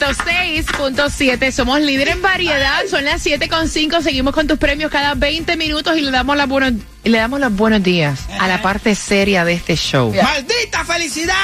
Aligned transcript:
106.7. 0.00 1.50
Somos 1.52 1.80
líder 1.80 2.08
en 2.08 2.22
variedad. 2.22 2.80
Son 2.88 3.04
las 3.04 3.24
7.5. 3.24 4.02
Seguimos 4.02 4.34
con 4.34 4.46
tus 4.46 4.58
premios 4.58 4.90
cada 4.90 5.14
20 5.14 5.56
minutos 5.56 5.96
y 5.96 6.00
le 6.00 6.10
damos, 6.10 6.36
la 6.36 6.46
buenos, 6.46 6.72
le 7.04 7.18
damos 7.18 7.38
los 7.40 7.52
buenos 7.54 7.82
días 7.82 8.20
a 8.38 8.48
la 8.48 8.62
parte 8.62 8.94
seria 8.94 9.44
de 9.44 9.52
este 9.54 9.76
show. 9.76 10.12
¡Maldita 10.14 10.84
felicidad! 10.84 11.34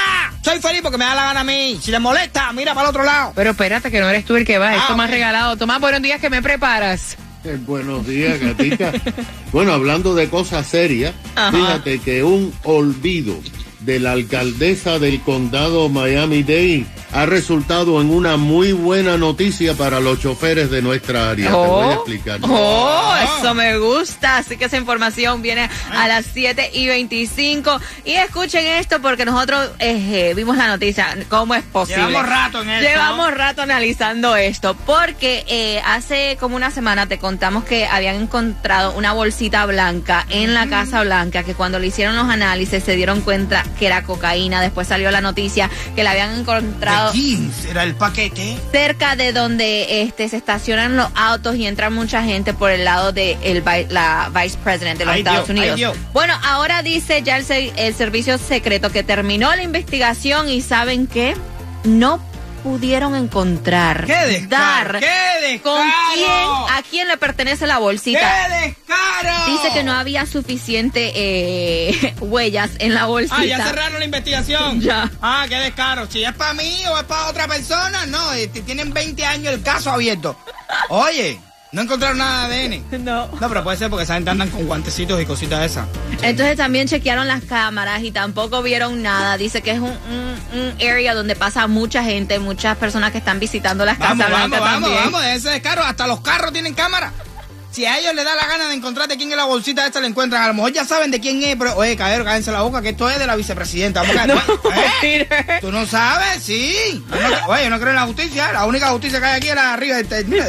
Soy 0.41 0.59
feliz 0.59 0.81
porque 0.81 0.97
me 0.97 1.05
da 1.05 1.15
la 1.15 1.23
gana 1.25 1.41
a 1.41 1.43
mí. 1.43 1.79
Si 1.81 1.91
le 1.91 1.99
molesta, 1.99 2.51
mira 2.53 2.73
para 2.73 2.87
el 2.87 2.89
otro 2.89 3.03
lado. 3.03 3.33
Pero 3.35 3.51
espérate, 3.51 3.91
que 3.91 3.99
no 3.99 4.09
eres 4.09 4.25
tú 4.25 4.35
el 4.35 4.45
que 4.45 4.57
va. 4.57 4.75
Esto 4.75 4.93
Ah, 4.93 4.95
me 4.95 5.03
has 5.03 5.09
ok. 5.09 5.13
regalado. 5.13 5.57
Tomás, 5.57 5.79
buenos 5.79 6.01
días, 6.01 6.19
que 6.19 6.29
me 6.29 6.41
preparas. 6.41 7.17
Eh, 7.43 7.57
buenos 7.65 8.05
días, 8.07 8.39
gatita. 8.39 8.91
bueno, 9.51 9.73
hablando 9.73 10.15
de 10.15 10.29
cosas 10.29 10.65
serias, 10.67 11.13
fíjate 11.51 11.99
que 11.99 12.23
un 12.23 12.53
olvido 12.63 13.39
de 13.81 13.99
la 13.99 14.11
alcaldesa 14.13 14.99
del 14.99 15.21
condado 15.21 15.87
Miami-Dade 15.87 16.85
ha 17.11 17.25
resultado 17.25 18.01
en 18.01 18.09
una 18.09 18.37
muy 18.37 18.73
buena 18.73 19.17
noticia 19.17 19.73
para 19.73 19.99
los 19.99 20.19
choferes 20.19 20.69
de 20.69 20.81
nuestra 20.81 21.29
área. 21.29 21.49
Te 21.49 21.55
voy 21.55 21.87
a 21.89 21.93
explicar. 21.93 22.39
Oh, 22.43 23.15
eso 23.37 23.53
me 23.53 23.77
gusta. 23.77 24.37
Así 24.37 24.57
que 24.57 24.65
esa 24.65 24.77
información 24.77 25.41
viene 25.41 25.69
a 25.91 26.07
las 26.07 26.25
7 26.33 26.71
y 26.73 26.87
25. 26.87 27.79
Y 28.05 28.11
escuchen 28.13 28.65
esto 28.67 29.01
porque 29.01 29.25
nosotros 29.25 29.71
eh, 29.79 30.33
vimos 30.35 30.57
la 30.57 30.67
noticia. 30.67 31.17
¿Cómo 31.29 31.55
es 31.55 31.63
posible? 31.63 32.07
Llevamos 32.07 32.29
rato 32.29 32.61
en 32.61 32.69
esto. 32.69 32.89
Llevamos 32.89 33.33
rato 33.33 33.61
analizando 33.61 34.35
esto. 34.35 34.75
Porque 34.85 35.45
eh, 35.47 35.81
hace 35.85 36.37
como 36.39 36.55
una 36.55 36.71
semana 36.71 37.07
te 37.07 37.17
contamos 37.19 37.63
que 37.63 37.87
habían 37.87 38.15
encontrado 38.15 38.93
una 38.93 39.13
bolsita 39.13 39.65
blanca 39.65 40.25
en 40.29 40.53
la 40.53 40.67
Casa 40.67 41.03
Blanca 41.03 41.43
que 41.43 41.53
cuando 41.53 41.79
le 41.79 41.87
hicieron 41.87 42.15
los 42.15 42.29
análisis 42.29 42.83
se 42.83 42.95
dieron 42.95 43.21
cuenta 43.21 43.63
que 43.79 43.87
era 43.87 44.03
cocaína. 44.03 44.61
Después 44.61 44.87
salió 44.87 45.09
la 45.11 45.21
noticia 45.21 45.69
que 45.95 46.03
la 46.03 46.11
habían 46.11 46.37
encontrado 46.37 47.06
¿De 47.11 47.19
quién 47.19 47.51
será 47.51 47.83
el 47.83 47.95
paquete? 47.95 48.57
cerca 48.71 49.15
de 49.15 49.33
donde 49.33 50.01
este 50.01 50.29
se 50.29 50.37
estacionan 50.37 50.95
los 50.95 51.07
autos 51.15 51.55
y 51.55 51.65
entra 51.65 51.89
mucha 51.89 52.23
gente 52.23 52.53
por 52.53 52.71
el 52.71 52.85
lado 52.85 53.11
de 53.11 53.37
el, 53.43 53.63
la 53.89 54.31
vice 54.33 54.57
president 54.63 54.97
de 54.99 55.05
los 55.05 55.13
Ay, 55.15 55.19
Estados 55.21 55.47
Dios, 55.47 55.75
Unidos. 55.77 55.97
Bueno, 56.13 56.33
ahora 56.43 56.81
dice 56.83 57.21
ya 57.23 57.37
el, 57.37 57.45
el 57.75 57.93
servicio 57.93 58.37
secreto 58.37 58.91
que 58.91 59.03
terminó 59.03 59.55
la 59.55 59.63
investigación 59.63 60.49
y 60.49 60.61
saben 60.61 61.07
que 61.07 61.35
no 61.83 62.21
pudieron 62.67 63.15
encontrar 63.15 64.05
¡Qué 64.05 64.13
descaro! 64.13 64.93
dar 64.93 64.99
¡Qué 64.99 65.47
descaro! 65.51 65.77
con 65.77 65.87
quién 66.13 66.29
a 66.29 66.81
quién 66.89 67.07
le 67.07 67.17
pertenece 67.17 67.65
la 67.65 67.75
¡Qué 67.75 67.79
bolsita. 67.79 68.49
descaro! 68.49 69.51
Dice 69.51 69.71
que 69.73 69.83
no 69.83 69.93
había 69.93 70.25
suficiente 70.25 71.11
eh, 71.15 72.13
huellas 72.19 72.71
en 72.79 72.93
la 72.93 73.05
bolsita. 73.05 73.37
Ah, 73.37 73.45
ya 73.45 73.65
cerraron 73.65 73.99
la 73.99 74.05
investigación. 74.05 74.81
Ya. 74.87 75.09
Ah, 75.21 75.45
qué 75.49 75.55
descaro. 75.55 76.07
Si 76.09 76.23
es 76.23 76.33
para 76.33 76.53
mí 76.53 76.81
o 76.89 76.97
es 76.97 77.03
para 77.05 77.27
otra 77.27 77.47
persona, 77.47 78.05
no. 78.05 78.31
este, 78.33 78.61
tienen 78.61 78.93
20 78.93 79.25
años 79.25 79.53
el 79.53 79.61
caso 79.63 79.91
abierto. 79.91 80.37
Oye, 80.89 81.39
no 81.71 81.81
encontraron 81.81 82.17
nada 82.17 82.47
de 82.47 82.65
ADN. 82.65 83.03
No. 83.03 83.27
No, 83.39 83.47
pero 83.49 83.63
puede 83.63 83.77
ser 83.77 83.89
porque 83.89 84.03
esa 84.03 84.15
gente 84.15 84.29
andan 84.31 84.49
con 84.49 84.65
guantecitos 84.65 85.21
y 85.21 85.25
cositas 85.25 85.63
esas. 85.65 85.87
Entonces 86.21 86.57
también 86.57 86.87
chequearon 86.87 87.27
las 87.27 87.43
cámaras 87.43 88.03
y 88.03 88.11
tampoco 88.11 88.61
vieron 88.63 89.01
nada. 89.01 89.37
Dice 89.37 89.61
que 89.61 89.71
es 89.71 89.79
un, 89.79 89.89
un, 89.89 90.59
un 90.59 90.73
area 90.81 91.13
donde 91.13 91.35
pasa 91.35 91.67
mucha 91.67 92.03
gente, 92.03 92.39
muchas 92.39 92.77
personas 92.77 93.11
que 93.11 93.17
están 93.19 93.39
visitando 93.39 93.85
las 93.85 93.97
Vamos, 93.99 94.17
casas 94.25 94.31
vamos, 94.31 94.49
blancas 94.49 94.71
vamos, 94.73 94.89
también. 94.89 95.11
vamos, 95.11 95.27
ese 95.27 95.49
descaro. 95.49 95.83
Hasta 95.83 96.07
los 96.07 96.21
carros 96.21 96.51
tienen 96.53 96.73
cámara. 96.73 97.11
Si 97.77 97.85
a 97.85 97.99
ellos 97.99 98.15
les 98.15 98.25
da 98.25 98.33
la 98.33 98.47
gana 98.47 98.67
de 98.69 98.73
encontrar 98.73 99.07
de 99.07 99.17
quién 99.17 99.29
es 99.29 99.37
la 99.37 99.45
bolsita 99.45 99.85
esta, 99.85 100.01
la 100.01 100.07
encuentran. 100.07 100.41
A 100.41 100.47
lo 100.47 100.55
mejor 100.55 100.73
ya 100.73 100.83
saben 100.83 101.11
de 101.11 101.19
quién 101.19 101.43
es, 101.43 101.55
pero 101.57 101.75
oye, 101.75 101.95
caballero, 101.95 102.25
cállense 102.25 102.51
la 102.51 102.63
boca, 102.63 102.81
que 102.81 102.89
esto 102.89 103.07
es 103.07 103.19
de 103.19 103.27
la 103.27 103.35
vicepresidenta. 103.35 104.01
Vamos 104.01 104.17
a 104.17 104.25
¿Eh? 104.25 104.31
Peter. 104.99 105.45
¿Tú 105.61 105.71
no 105.71 105.85
sabes? 105.85 106.41
Sí. 106.41 106.73
Yo 107.07 107.29
no- 107.29 107.47
oye, 107.49 107.65
yo 107.65 107.69
no 107.69 107.77
creo 107.77 107.89
en 107.91 107.97
la 107.97 108.07
justicia. 108.07 108.51
La 108.51 108.65
única 108.65 108.89
justicia 108.89 109.19
que 109.19 109.25
hay 109.27 109.37
aquí 109.37 109.49
es 109.49 109.55
la 109.55 109.73
arriba. 109.73 109.99
Este, 109.99 110.23
mira, 110.23 110.47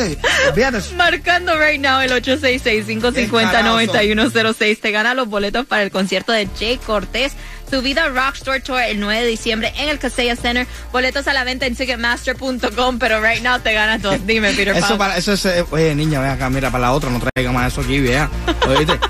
Olvídate. 0.48 0.94
Marcando 0.94 1.52
right 1.60 1.78
now 1.78 2.00
el 2.00 2.12
866-550-9106. 2.12 4.80
Te 4.80 4.90
gana 4.90 5.12
los 5.12 5.28
boletos 5.28 5.66
para 5.66 5.82
el 5.82 5.90
concierto 5.90 6.32
de 6.32 6.48
Jay 6.58 6.78
Cortés. 6.78 7.34
Su 7.70 7.82
vida 7.82 8.08
Rockstar 8.08 8.60
Tour 8.62 8.80
el 8.82 8.98
9 8.98 9.22
de 9.22 9.28
diciembre 9.28 9.72
en 9.78 9.88
el 9.88 9.98
Casella 9.98 10.34
Center. 10.36 10.66
Boletos 10.92 11.26
a 11.28 11.32
la 11.32 11.44
venta 11.44 11.66
en 11.66 11.76
Ticketmaster.com. 11.76 12.98
Pero 12.98 13.20
right 13.22 13.42
now 13.42 13.60
te 13.60 13.72
ganas 13.72 14.02
dos. 14.02 14.16
Dime, 14.26 14.52
Peter 14.56 14.76
Eso, 14.76 14.98
para, 14.98 15.16
eso 15.16 15.32
es. 15.32 15.44
eh, 15.46 15.64
Oye, 15.70 15.94
niña, 15.94 16.20
ven 16.20 16.30
acá, 16.30 16.50
mira 16.50 16.70
para 16.70 16.82
la 16.82 16.92
otra. 16.92 17.10
No 17.10 17.20
traiga 17.20 17.52
más 17.52 17.72
eso 17.72 17.80
aquí, 17.82 18.00
vea. 18.00 18.28
Oíste. 18.68 18.98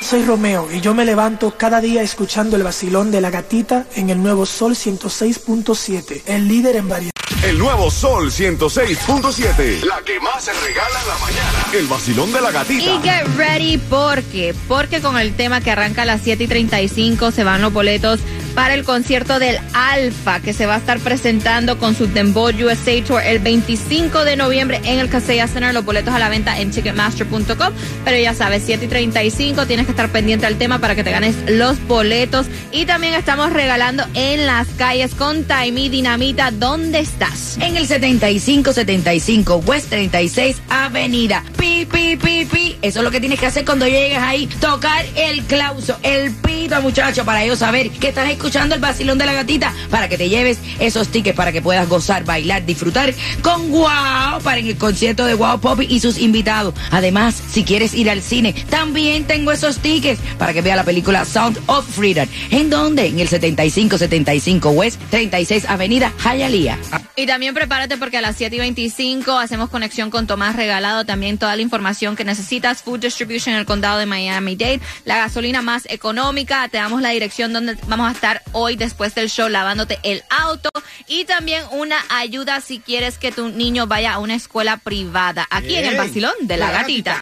Soy 0.00 0.24
Romeo 0.24 0.68
y 0.70 0.80
yo 0.80 0.94
me 0.94 1.04
levanto 1.06 1.56
cada 1.56 1.80
día 1.80 2.02
escuchando 2.02 2.56
el 2.56 2.62
vacilón 2.64 3.10
de 3.10 3.20
la 3.22 3.30
gatita 3.30 3.86
en 3.96 4.10
el 4.10 4.22
nuevo 4.22 4.44
Sol 4.44 4.74
106.7, 4.74 6.22
el 6.26 6.48
líder 6.48 6.76
en 6.76 6.88
variedad. 6.88 7.11
El 7.42 7.58
nuevo 7.58 7.90
Sol 7.90 8.30
106.7. 8.30 9.82
La 9.82 10.00
que 10.04 10.20
más 10.20 10.44
se 10.44 10.52
regala 10.52 11.00
en 11.00 11.08
la 11.08 11.18
mañana. 11.18 11.66
El 11.72 11.88
vacilón 11.88 12.32
de 12.32 12.40
la 12.40 12.52
gatita. 12.52 12.84
Y 12.84 13.00
get 13.02 13.26
ready 13.36 13.78
porque, 13.78 14.54
porque 14.68 15.00
con 15.00 15.18
el 15.18 15.34
tema 15.34 15.60
que 15.60 15.72
arranca 15.72 16.02
a 16.02 16.04
las 16.04 16.20
7 16.22 16.44
y 16.44 16.46
35 16.46 17.32
se 17.32 17.42
van 17.42 17.60
los 17.60 17.72
boletos 17.72 18.20
para 18.54 18.74
el 18.74 18.84
concierto 18.84 19.38
del 19.38 19.58
Alfa 19.74 20.40
que 20.40 20.52
se 20.52 20.66
va 20.66 20.74
a 20.74 20.78
estar 20.78 20.98
presentando 21.00 21.78
con 21.78 21.94
su 21.94 22.06
Dembow 22.06 22.50
USA 22.50 23.02
Tour 23.04 23.22
el 23.22 23.38
25 23.38 24.24
de 24.24 24.36
noviembre 24.36 24.80
en 24.84 24.98
el 24.98 25.08
Casella 25.08 25.46
Center. 25.46 25.72
Los 25.72 25.84
boletos 25.84 26.14
a 26.14 26.18
la 26.18 26.28
venta 26.28 26.58
en 26.58 26.70
Ticketmaster.com. 26.70 27.72
Pero 28.04 28.16
ya 28.18 28.34
sabes, 28.34 28.62
7 28.66 28.84
y 28.84 28.88
35 28.88 29.66
tienes 29.66 29.86
que 29.86 29.92
estar 29.92 30.08
pendiente 30.10 30.46
al 30.46 30.56
tema 30.56 30.78
para 30.78 30.94
que 30.94 31.04
te 31.04 31.10
ganes 31.10 31.36
los 31.48 31.80
boletos. 31.86 32.46
Y 32.72 32.84
también 32.86 33.14
estamos 33.14 33.52
regalando 33.52 34.04
en 34.14 34.46
las 34.46 34.68
calles 34.68 35.14
con 35.14 35.44
Taimi 35.44 35.88
Dinamita. 35.88 36.50
¿Dónde 36.50 37.00
estás? 37.00 37.58
En 37.60 37.76
el 37.76 37.86
7575 37.86 39.56
West 39.66 39.88
36 39.90 40.62
Avenida. 40.68 41.44
Pi, 41.56 41.86
pi, 41.86 42.16
pi, 42.16 42.44
pi. 42.44 42.76
Eso 42.82 43.00
es 43.00 43.04
lo 43.04 43.10
que 43.10 43.20
tienes 43.20 43.38
que 43.38 43.46
hacer 43.46 43.64
cuando 43.64 43.86
llegues 43.86 44.18
ahí. 44.18 44.46
Tocar 44.60 45.04
el 45.16 45.42
clauso, 45.44 45.96
el 46.02 46.32
pito, 46.32 46.80
muchacho, 46.82 47.24
para 47.24 47.44
ellos 47.44 47.58
saber 47.58 47.90
que 47.90 48.08
estás 48.08 48.28
escuchando 48.42 48.74
el 48.74 48.80
vacilón 48.80 49.18
de 49.18 49.26
la 49.26 49.34
gatita. 49.34 49.72
Para 49.88 50.08
que 50.08 50.18
te 50.18 50.28
lleves 50.28 50.58
esos 50.80 51.08
tickets 51.08 51.36
para 51.36 51.52
que 51.52 51.62
puedas 51.62 51.88
gozar, 51.88 52.24
bailar, 52.24 52.66
disfrutar 52.66 53.14
con 53.40 53.70
Wow 53.70 54.42
para 54.42 54.58
en 54.58 54.66
el 54.66 54.76
concierto 54.76 55.24
de 55.24 55.34
Wow 55.34 55.60
Poppy 55.60 55.86
y 55.88 56.00
sus 56.00 56.18
invitados. 56.18 56.74
Además, 56.90 57.40
si 57.50 57.62
quieres 57.62 57.94
ir 57.94 58.10
al 58.10 58.20
cine, 58.20 58.52
también 58.68 59.24
tengo 59.24 59.52
esos 59.52 59.78
tickets 59.78 60.20
para 60.38 60.52
que 60.52 60.60
vea 60.60 60.74
la 60.74 60.84
película 60.84 61.24
Sound 61.24 61.60
of 61.66 61.86
Freedom. 61.88 62.26
¿En 62.50 62.68
dónde? 62.68 63.06
En 63.06 63.20
el 63.20 63.28
7575 63.28 64.70
West 64.70 65.00
36 65.10 65.66
Avenida 65.68 66.12
Hialeah. 66.24 67.01
Y 67.14 67.26
también 67.26 67.54
prepárate 67.54 67.98
porque 67.98 68.18
a 68.18 68.20
las 68.22 68.36
7 68.36 68.56
y 68.56 68.58
25 68.58 69.38
hacemos 69.38 69.68
conexión 69.68 70.10
con 70.10 70.26
Tomás 70.26 70.56
Regalado. 70.56 71.04
También 71.04 71.36
toda 71.36 71.54
la 71.56 71.62
información 71.62 72.16
que 72.16 72.24
necesitas. 72.24 72.82
Food 72.82 73.00
Distribution 73.00 73.54
en 73.54 73.60
el 73.60 73.66
condado 73.66 73.98
de 73.98 74.06
Miami-Dade. 74.06 74.80
La 75.04 75.18
gasolina 75.18 75.60
más 75.60 75.84
económica. 75.90 76.66
Te 76.68 76.78
damos 76.78 77.02
la 77.02 77.10
dirección 77.10 77.52
donde 77.52 77.76
vamos 77.86 78.08
a 78.08 78.12
estar 78.12 78.42
hoy 78.52 78.76
después 78.76 79.14
del 79.14 79.28
show 79.28 79.48
lavándote 79.48 79.98
el 80.02 80.22
auto. 80.30 80.70
Y 81.06 81.24
también 81.24 81.64
una 81.72 81.96
ayuda 82.08 82.60
si 82.60 82.78
quieres 82.78 83.18
que 83.18 83.30
tu 83.30 83.50
niño 83.50 83.86
vaya 83.86 84.14
a 84.14 84.18
una 84.18 84.34
escuela 84.34 84.78
privada. 84.78 85.46
Aquí 85.50 85.74
en 85.74 85.84
el 85.84 85.92
Ey, 85.92 85.98
Basilón 85.98 86.32
de 86.40 86.56
la 86.56 86.70
la 86.70 86.78
Gatita. 86.78 87.20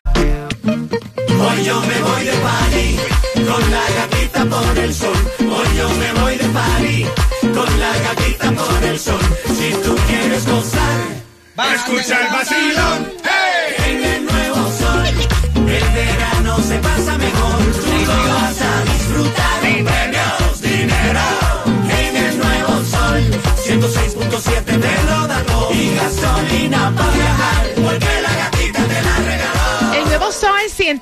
Hoy 1.42 1.64
yo 1.64 1.80
me 1.80 2.00
voy 2.02 2.24
de 2.24 2.32
party 2.32 2.96
con 3.48 3.70
la 3.70 3.84
gatita 3.96 4.44
por 4.44 4.78
el 4.78 4.94
sol. 4.94 5.16
Hoy 5.40 5.68
yo 5.76 5.88
me 5.88 6.12
voy 6.20 6.36
de 6.36 6.48
party 6.48 7.06
con 7.54 7.80
la 7.80 7.92
gatita 7.98 8.52
por 8.52 8.84
el 8.84 8.98
sol. 8.98 9.20
Si 9.46 9.72
tú 9.82 9.96
quieres 10.06 10.46
gozar, 10.46 11.00
escucha 11.74 12.26
el 12.26 12.32
vacilón. 12.32 13.12
¡Hey! 13.24 13.39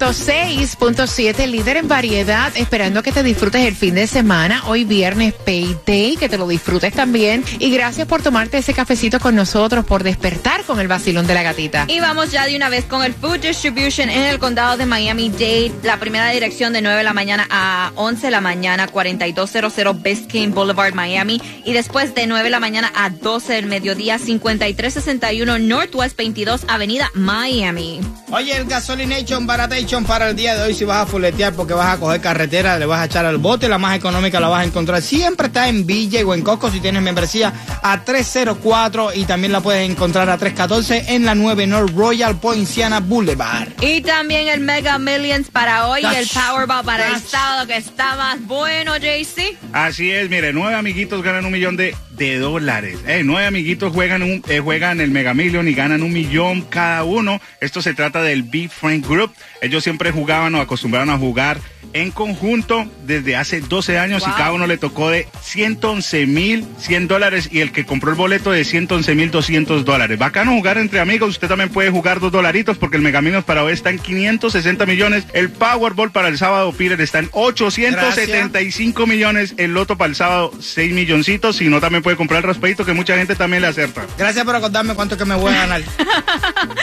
106.7, 0.09 1.47
líder 1.47 1.77
en 1.77 1.87
variedad, 1.87 2.51
esperando 2.57 3.03
que 3.03 3.13
te 3.13 3.23
disfrutes 3.23 3.67
el 3.67 3.77
fin 3.77 3.95
de 3.95 4.07
semana. 4.07 4.63
Hoy 4.65 4.85
viernes 4.85 5.35
Payday, 5.35 6.17
que 6.17 6.31
te 6.31 6.39
lo 6.39 6.49
disfrutes 6.49 6.95
también. 6.95 7.45
Y 7.59 7.71
gracias 7.71 8.09
por 8.09 8.23
tomarte 8.23 8.57
ese 8.57 8.73
cafecito 8.73 9.21
con 9.21 9.35
nosotros, 9.35 9.85
por 9.85 10.05
despertar 10.05 10.65
con 10.65 10.81
el 10.81 10.89
vacilón 10.89 11.27
de 11.27 11.35
la 11.35 11.43
gatita. 11.43 11.85
Y 11.89 12.01
vamos 12.01 12.31
ya 12.31 12.47
de 12.47 12.57
una 12.57 12.71
vez 12.71 12.87
con 12.87 13.05
el 13.05 13.13
Food 13.13 13.41
Distribution 13.41 14.09
en 14.09 14.23
el 14.23 14.39
condado 14.39 14.79
de 14.79 14.87
Miami-Dade. 14.87 15.73
La 15.83 15.99
primera 15.99 16.31
dirección 16.31 16.73
de 16.73 16.81
9 16.81 16.97
de 16.97 17.05
la 17.05 17.13
mañana 17.13 17.47
a 17.51 17.93
11 17.97 18.29
de 18.29 18.31
la 18.31 18.41
mañana, 18.41 18.89
4200 18.89 20.03
Biscayne 20.03 20.55
Boulevard, 20.55 20.95
Miami. 20.95 21.39
Y 21.67 21.75
después 21.75 22.15
de 22.15 22.27
9 22.27 22.45
de 22.45 22.51
la 22.51 22.61
mañana 22.61 22.91
a 22.95 23.11
12 23.11 23.53
del 23.53 23.67
mediodía, 23.67 24.19
5361 24.19 25.59
Northwest 25.59 26.17
22 26.17 26.65
Avenida, 26.67 27.11
Miami. 27.13 28.01
Oye, 28.31 28.57
el 28.57 28.65
Gasolination 28.65 29.47
Baratation 29.47 29.98
para 30.05 30.29
el 30.31 30.37
día 30.37 30.57
de 30.57 30.63
hoy, 30.63 30.75
si 30.75 30.85
vas 30.85 31.03
a 31.03 31.07
fuletear 31.07 31.53
porque 31.55 31.75
vas 31.75 31.95
a 31.95 31.99
coger 31.99 32.21
carretera, 32.21 32.79
le 32.79 32.87
vas 32.87 33.01
a 33.01 33.05
echar 33.07 33.27
al 33.27 33.39
bote, 33.39 33.69
la 33.69 33.79
más 33.79 33.97
económica 33.97 34.41
la 34.41 34.49
vas 34.49 34.63
a 34.63 34.65
encontrar. 34.65 35.03
Siempre 35.03 35.49
está 35.49 35.69
en 35.69 35.87
Villa 35.87 36.21
o 36.27 36.35
en 36.35 36.43
Coco 36.43 36.71
si 36.71 36.81
tienes 36.81 37.03
membresía 37.03 37.53
a 37.83 38.05
304 38.05 39.15
y 39.15 39.25
también 39.25 39.53
la 39.53 39.61
puedes 39.61 39.89
encontrar 39.89 40.29
a 40.31 40.39
314 40.39 41.15
en 41.15 41.25
la 41.25 41.35
9 41.35 41.67
North 41.67 41.95
Royal 41.95 42.39
Poinciana 42.39 43.01
Boulevard. 43.01 43.69
Y 43.81 44.01
también 44.03 44.49
el 44.49 44.61
Mega 44.61 44.99
Millions 44.99 45.51
para 45.51 45.87
hoy, 45.87 46.03
Gosh. 46.03 46.17
el 46.17 46.29
Powerball 46.29 46.85
para 46.85 47.09
el 47.09 47.21
sábado 47.21 47.67
que 47.67 47.77
está 47.77 48.17
más 48.17 48.45
bueno, 48.47 48.97
JC. 48.97 49.57
Así 49.73 50.11
es, 50.11 50.29
mire, 50.31 50.53
nueve 50.53 50.75
amiguitos 50.75 51.23
ganan 51.23 51.45
un 51.45 51.53
millón 51.53 51.77
de, 51.77 51.95
de 52.19 52.39
dólares. 52.39 52.99
Eh, 53.07 53.23
nueve 53.25 53.47
amiguitos 53.47 53.93
juegan, 53.93 54.23
un, 54.23 54.43
eh, 54.49 54.61
juegan 54.61 55.01
el 55.01 55.11
Mega 55.11 55.35
Million 55.35 55.69
y 55.69 55.75
ganan 55.75 56.03
un 56.03 56.13
millón 56.13 56.63
cada 56.63 57.05
uno. 57.05 57.41
Esto 57.61 57.81
se 57.81 57.95
trata 57.95 58.23
del 58.23 58.43
Big 58.43 58.71
Friend 58.71 59.07
Group. 59.07 59.33
Ellos 59.63 59.85
siempre 59.85 60.11
jugaban 60.11 60.55
o 60.55 60.61
acostumbraron 60.61 61.11
a 61.11 61.19
jugar 61.19 61.59
en 61.93 62.11
conjunto 62.11 62.87
desde 63.07 63.37
hace 63.37 63.61
12 63.61 63.99
años 63.99 64.23
y 64.27 64.31
cada 64.33 64.53
uno 64.53 64.67
le 64.67 64.77
tocó 64.77 65.11
de 65.11 65.27
111 65.41 66.27
mil 66.27 66.67
100 66.79 67.09
dólares 67.09 67.49
y 67.51 67.61
el 67.61 67.73
que 67.73 67.87
compró 67.87 68.11
el 68.11 68.17
boleto 68.17 68.51
de 68.51 68.65
111 68.65 69.15
mil 69.15 69.31
200 69.31 69.85
dólares. 69.85 70.19
Bacano 70.19 70.53
jugar 70.53 70.79
entre 70.79 71.01
amigos. 71.01 71.31
Usted 71.31 71.49
también 71.49 71.71
puede 71.71 71.91
jugar 71.91 72.21
dos 72.21 72.33
dolaritos 72.33 72.79
porque 72.79 72.97
el 72.97 73.03
Mega 73.03 73.21
Millions 73.21 73.45
para 73.45 73.65
hoy 73.65 73.73
está 73.73 73.91
en 73.91 73.99
560 73.99 74.87
millones. 74.87 75.25
El 75.33 75.51
Powerball 75.51 76.11
para 76.11 76.29
el 76.29 76.39
sábado, 76.39 76.73
Peter, 76.73 77.01
está 77.01 77.21
en 77.21 77.29
875 77.33 79.07
millones. 79.07 79.55
El 79.57 79.73
Loto 79.73 79.97
para 79.97 80.11
el 80.11 80.15
sábado, 80.15 80.53
6 80.61 80.93
milloncitos. 80.93 81.57
Si 81.57 81.69
no, 81.69 81.81
también 81.81 82.03
puede 82.09 82.17
comprar 82.17 82.39
el 82.39 82.45
raspadito 82.49 82.87
que 82.87 82.95
mucha 82.95 83.19
gente 83.19 83.37
también 83.37 83.61
le 83.61 83.69
acerta. 83.69 84.07
Gracias 84.17 84.43
por 84.43 84.57
acordarme 84.57 84.95
cuánto 84.95 85.19
que 85.19 85.27
me 85.27 85.35
voy 85.35 85.53
a 85.53 85.67
ganar. 85.67 85.83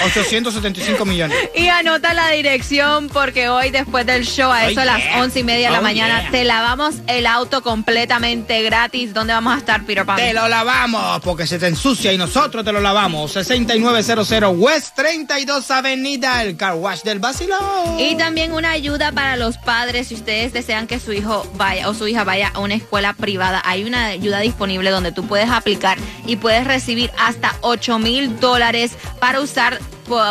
875 0.05 1.03
millones. 1.03 1.35
Y 1.55 1.67
anota 1.67 2.13
la 2.13 2.29
dirección 2.29 3.09
porque 3.09 3.49
hoy 3.49 3.71
después 3.71 4.05
del 4.05 4.23
show 4.23 4.51
a 4.51 4.67
eso 4.67 4.79
Oh, 4.79 4.83
a 4.83 4.85
las 4.85 4.97
yeah. 5.01 5.21
once 5.23 5.39
y 5.39 5.43
media 5.43 5.67
de 5.69 5.73
la 5.73 5.79
Oh, 5.79 5.81
mañana 5.81 6.21
yeah. 6.21 6.29
te 6.31 6.43
lavamos 6.43 6.95
el 7.07 7.25
auto 7.25 7.63
completamente 7.63 8.61
gratis. 8.61 9.15
¿Dónde 9.15 9.33
vamos 9.33 9.55
a 9.55 9.57
estar, 9.57 9.83
Peter 9.83 10.05
Pan? 10.05 10.17
Te 10.17 10.31
lo 10.31 10.47
lavamos 10.47 11.19
porque 11.21 11.47
se 11.47 11.57
te 11.57 11.65
ensucia 11.67 12.13
y 12.13 12.19
nosotros 12.19 12.63
te 12.63 12.71
lo 12.71 12.79
lavamos. 12.79 13.31
6900 13.31 14.53
West 14.55 14.95
32 14.95 15.71
Avenida, 15.71 16.43
el 16.43 16.55
car 16.55 16.75
wash 16.75 17.01
del 17.01 17.17
Basilón. 17.17 17.99
Y 17.99 18.15
también 18.15 18.51
una 18.53 18.69
ayuda 18.69 19.11
para 19.11 19.37
los 19.37 19.57
padres 19.57 20.09
si 20.09 20.13
ustedes 20.13 20.53
desean 20.53 20.85
que 20.85 20.99
su 20.99 21.13
hijo 21.13 21.49
vaya 21.55 21.89
o 21.89 21.95
su 21.95 22.07
hija 22.07 22.23
vaya 22.23 22.51
a 22.53 22.59
una 22.59 22.75
escuela 22.75 23.13
privada. 23.13 23.63
Hay 23.65 23.85
una 23.85 24.05
ayuda 24.07 24.39
disponible 24.41 24.91
donde 24.91 25.14
tú 25.15 25.25
puedes 25.25 25.49
aplicar 25.49 25.97
y 26.27 26.35
puedes 26.35 26.67
recibir 26.67 27.09
hasta 27.17 27.55
8 27.61 27.97
mil 27.97 28.39
dólares 28.39 28.91
para 29.19 29.41
usar 29.41 29.79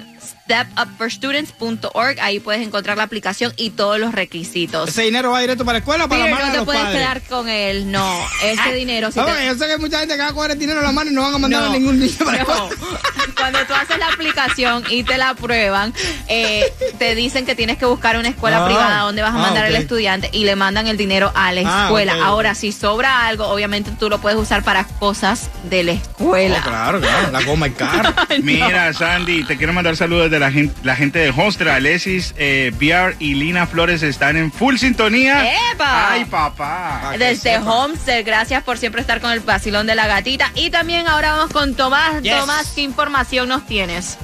Stepupforstudents.org. 0.46 2.20
Ahí 2.20 2.38
puedes 2.40 2.64
encontrar 2.64 2.96
la 2.96 3.02
aplicación 3.02 3.52
y 3.56 3.70
todos 3.70 3.98
los 3.98 4.12
requisitos. 4.12 4.88
¿Ese 4.90 5.02
dinero 5.02 5.30
va 5.32 5.40
directo 5.40 5.64
para 5.64 5.74
la 5.74 5.78
escuela 5.80 6.04
o 6.04 6.08
para 6.08 6.22
Peter, 6.24 6.38
la 6.38 6.38
mano 6.38 6.46
no 6.46 6.52
de 6.52 6.52
te 6.52 6.56
los 6.58 6.64
puedes 6.66 6.82
padres? 6.82 7.00
quedar 7.00 7.22
con 7.22 7.48
él, 7.48 7.90
no. 7.90 8.20
Ese 8.44 8.72
dinero, 8.74 9.10
si 9.10 9.18
Vamos, 9.18 9.36
te- 9.36 9.46
yo 9.46 9.54
sé 9.56 9.66
que 9.66 9.78
mucha 9.78 9.98
gente 10.00 10.14
que 10.16 10.22
va 10.22 10.28
a 10.28 10.32
coger 10.32 10.52
el 10.52 10.58
dinero 10.58 10.78
en 10.80 10.84
la 10.86 10.92
mano 10.92 11.10
y 11.10 11.14
no 11.14 11.22
van 11.22 11.34
a 11.34 11.38
mandar 11.38 11.62
No, 11.62 11.70
a 11.70 11.72
ningún 11.72 11.98
niño 11.98 12.14
para 12.24 12.38
la 12.38 12.44
no. 12.44 12.54
escuela. 12.68 13.00
Cuando 13.36 13.58
tú 13.66 13.74
haces 13.74 13.98
la 13.98 14.08
aplicación 14.08 14.84
y 14.88 15.04
te 15.04 15.18
la 15.18 15.30
aprueban, 15.30 15.92
eh, 16.28 16.64
te 16.98 17.14
dicen 17.14 17.44
que 17.46 17.54
tienes 17.54 17.76
que 17.78 17.84
buscar 17.86 18.16
una 18.16 18.28
escuela 18.28 18.62
Ah. 18.62 18.66
privada 18.66 18.98
donde 19.00 19.22
vas 19.22 19.32
a 19.34 19.38
Ah, 19.38 19.42
mandar 19.42 19.66
al 19.66 19.76
estudiante 19.76 20.30
y 20.32 20.44
le 20.44 20.56
mandan 20.56 20.86
el 20.86 20.96
dinero 20.96 21.30
a 21.34 21.52
la 21.52 21.60
Ah, 21.64 21.84
escuela. 21.84 22.14
Ahora, 22.24 22.54
si 22.54 22.72
sobra 22.72 23.26
algo, 23.26 23.46
obviamente 23.46 23.90
tú 23.98 24.08
lo 24.08 24.18
puedes 24.20 24.38
usar 24.38 24.62
para 24.62 24.84
cosas 24.84 25.50
de 25.64 25.84
la 25.84 25.92
escuela. 25.92 26.58
Oh, 26.64 26.68
claro, 26.68 27.00
claro, 27.00 27.30
la 27.30 27.42
goma 27.42 27.66
el 27.66 27.74
carro. 27.76 28.14
Mira, 28.42 28.92
Sandy, 28.94 29.44
te 29.44 29.56
quiero 29.58 29.72
mandar 29.72 29.96
saludos 29.96 30.30
de 30.30 30.38
la 30.38 30.50
gente, 30.50 30.74
la 30.82 30.96
gente 30.96 31.18
de 31.18 31.30
Hostra, 31.30 31.74
Alexis, 31.76 32.34
eh, 32.38 32.72
VR 32.78 33.16
y 33.18 33.34
Lina 33.34 33.66
Flores 33.66 34.02
están 34.02 34.36
en 34.36 34.50
full 34.50 34.76
sintonía. 34.76 35.52
¡Epa! 35.72 36.12
Ay, 36.12 36.24
papá. 36.24 37.12
Desde. 37.18 37.58
Homestead, 37.58 38.24
gracias 38.24 38.62
por 38.62 38.78
siempre 38.78 39.00
estar 39.00 39.20
con 39.20 39.30
el 39.30 39.40
vacilón 39.40 39.86
de 39.86 39.94
la 39.94 40.06
gatita. 40.06 40.50
Y 40.54 40.70
también 40.70 41.06
ahora 41.08 41.32
vamos 41.32 41.50
con 41.52 41.74
Tomás. 41.74 42.22
Yes. 42.22 42.38
Tomás, 42.38 42.72
¿qué 42.74 42.82
información 42.82 43.25
nos 43.46 43.66
tienes? 43.66 44.18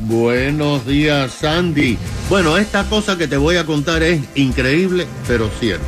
Buenos 0.00 0.86
días, 0.86 1.32
Sandy. 1.32 1.98
Bueno, 2.30 2.56
esta 2.56 2.84
cosa 2.84 3.18
que 3.18 3.26
te 3.26 3.36
voy 3.36 3.56
a 3.56 3.66
contar 3.66 4.02
es 4.02 4.20
increíble, 4.36 5.06
pero 5.26 5.50
cierto. 5.58 5.84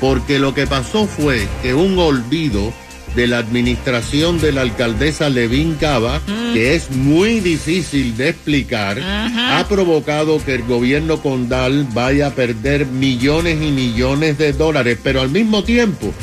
Porque 0.00 0.38
lo 0.38 0.54
que 0.54 0.66
pasó 0.66 1.06
fue 1.06 1.46
que 1.62 1.74
un 1.74 1.98
olvido 1.98 2.72
de 3.14 3.26
la 3.26 3.38
administración 3.38 4.40
de 4.40 4.52
la 4.52 4.62
alcaldesa 4.62 5.28
Levin 5.28 5.74
Cava, 5.74 6.20
que 6.54 6.74
es 6.74 6.90
muy 6.90 7.40
difícil 7.40 8.16
de 8.16 8.30
explicar, 8.30 8.98
ha 9.00 9.66
provocado 9.68 10.42
que 10.42 10.54
el 10.54 10.62
gobierno 10.62 11.20
condal 11.20 11.86
vaya 11.92 12.28
a 12.28 12.30
perder 12.30 12.86
millones 12.86 13.60
y 13.62 13.70
millones 13.70 14.38
de 14.38 14.54
dólares, 14.54 14.98
pero 15.02 15.20
al 15.20 15.28
mismo 15.28 15.62
tiempo 15.62 16.14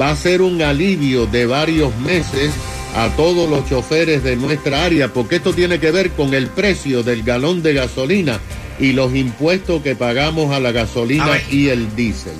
va 0.00 0.10
a 0.10 0.16
ser 0.16 0.40
un 0.40 0.62
alivio 0.62 1.26
de 1.26 1.46
varios 1.46 1.94
meses 1.98 2.50
a 2.94 3.08
todos 3.16 3.48
los 3.48 3.68
choferes 3.68 4.22
de 4.22 4.36
nuestra 4.36 4.84
área, 4.84 5.12
porque 5.12 5.36
esto 5.36 5.52
tiene 5.52 5.80
que 5.80 5.90
ver 5.90 6.10
con 6.12 6.32
el 6.34 6.48
precio 6.48 7.02
del 7.02 7.22
galón 7.22 7.62
de 7.62 7.74
gasolina 7.74 8.40
y 8.78 8.92
los 8.92 9.14
impuestos 9.14 9.82
que 9.82 9.96
pagamos 9.96 10.52
a 10.52 10.60
la 10.60 10.72
gasolina 10.72 11.38
y 11.50 11.68
el 11.68 11.94
diésel. 11.96 12.34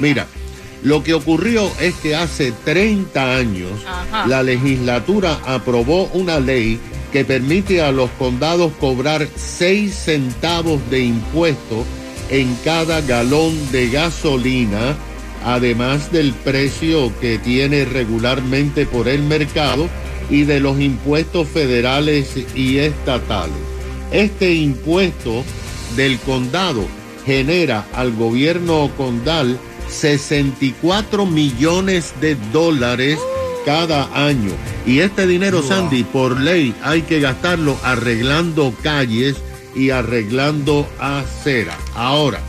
Mira, 0.00 0.26
lo 0.82 1.02
que 1.02 1.14
ocurrió 1.14 1.70
es 1.80 1.94
que 1.96 2.14
hace 2.14 2.52
30 2.64 3.36
años 3.36 3.70
Ajá. 3.86 4.26
la 4.26 4.42
legislatura 4.42 5.38
aprobó 5.44 6.04
una 6.12 6.40
ley 6.40 6.80
que 7.12 7.24
permite 7.24 7.82
a 7.82 7.92
los 7.92 8.10
condados 8.12 8.72
cobrar 8.80 9.26
6 9.36 9.94
centavos 9.94 10.80
de 10.90 11.00
impuesto 11.00 11.84
en 12.30 12.56
cada 12.64 13.00
galón 13.00 13.54
de 13.72 13.90
gasolina, 13.90 14.96
además 15.44 16.12
del 16.12 16.32
precio 16.32 17.12
que 17.20 17.38
tiene 17.38 17.84
regularmente 17.84 18.86
por 18.86 19.08
el 19.08 19.22
mercado 19.22 19.88
y 20.30 20.44
de 20.44 20.60
los 20.60 20.80
impuestos 20.80 21.48
federales 21.48 22.36
y 22.54 22.78
estatales. 22.78 23.56
Este 24.12 24.54
impuesto 24.54 25.44
del 25.96 26.18
condado 26.18 26.86
genera 27.24 27.86
al 27.94 28.12
gobierno 28.14 28.90
condal 28.96 29.58
64 29.88 31.26
millones 31.26 32.14
de 32.20 32.36
dólares 32.52 33.18
cada 33.64 34.08
año. 34.26 34.52
Y 34.86 35.00
este 35.00 35.26
dinero, 35.26 35.62
Sandy, 35.62 36.04
por 36.04 36.40
ley 36.40 36.74
hay 36.82 37.02
que 37.02 37.20
gastarlo 37.20 37.76
arreglando 37.82 38.74
calles 38.82 39.36
y 39.74 39.90
arreglando 39.90 40.88
acera. 40.98 41.76
Ahora, 41.94 42.40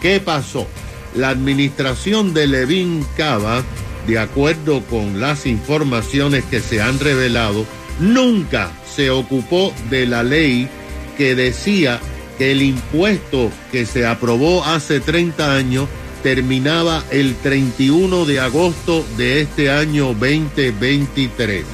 ¿qué 0.00 0.20
pasó? 0.20 0.66
La 1.14 1.30
administración 1.30 2.34
de 2.34 2.46
Levin 2.46 3.04
Cava, 3.16 3.62
de 4.06 4.18
acuerdo 4.18 4.82
con 4.82 5.20
las 5.20 5.46
informaciones 5.46 6.44
que 6.44 6.60
se 6.60 6.80
han 6.80 6.98
revelado, 7.00 7.66
nunca 7.98 8.72
se 8.94 9.10
ocupó 9.10 9.72
de 9.90 10.06
la 10.06 10.22
ley 10.22 10.68
que 11.16 11.34
decía 11.34 12.00
que 12.38 12.52
el 12.52 12.62
impuesto 12.62 13.50
que 13.70 13.86
se 13.86 14.06
aprobó 14.06 14.64
hace 14.64 15.00
30 15.00 15.54
años 15.54 15.88
terminaba 16.22 17.02
el 17.10 17.34
31 17.36 18.24
de 18.24 18.40
agosto 18.40 19.04
de 19.16 19.40
este 19.40 19.70
año 19.70 20.14
2023 20.14 21.64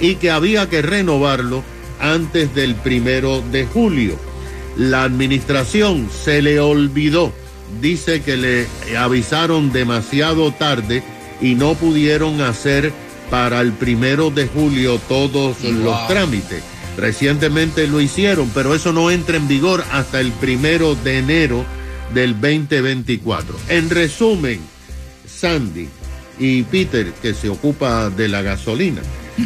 y 0.00 0.16
que 0.16 0.30
había 0.30 0.68
que 0.68 0.82
renovarlo 0.82 1.62
antes 2.00 2.54
del 2.54 2.74
primero 2.74 3.42
de 3.52 3.64
julio. 3.66 4.16
La 4.76 5.04
administración 5.04 6.08
se 6.10 6.42
le 6.42 6.60
olvidó. 6.60 7.32
Dice 7.80 8.22
que 8.22 8.36
le 8.36 8.66
avisaron 8.96 9.72
demasiado 9.72 10.52
tarde 10.52 11.02
y 11.40 11.54
no 11.54 11.74
pudieron 11.74 12.40
hacer 12.40 12.92
para 13.30 13.60
el 13.60 13.72
primero 13.72 14.30
de 14.30 14.46
julio 14.46 15.00
todos 15.08 15.62
los 15.62 16.06
trámites. 16.06 16.62
Recientemente 16.96 17.86
lo 17.86 18.00
hicieron, 18.00 18.50
pero 18.54 18.74
eso 18.74 18.92
no 18.92 19.10
entra 19.10 19.36
en 19.36 19.48
vigor 19.48 19.82
hasta 19.90 20.20
el 20.20 20.30
primero 20.32 20.94
de 20.94 21.18
enero 21.18 21.64
del 22.12 22.38
2024. 22.38 23.56
En 23.68 23.88
resumen, 23.88 24.60
Sandy 25.26 25.88
y 26.38 26.62
Peter, 26.64 27.12
que 27.22 27.32
se 27.34 27.48
ocupa 27.48 28.10
de 28.10 28.28
la 28.28 28.42
gasolina, 28.42 29.00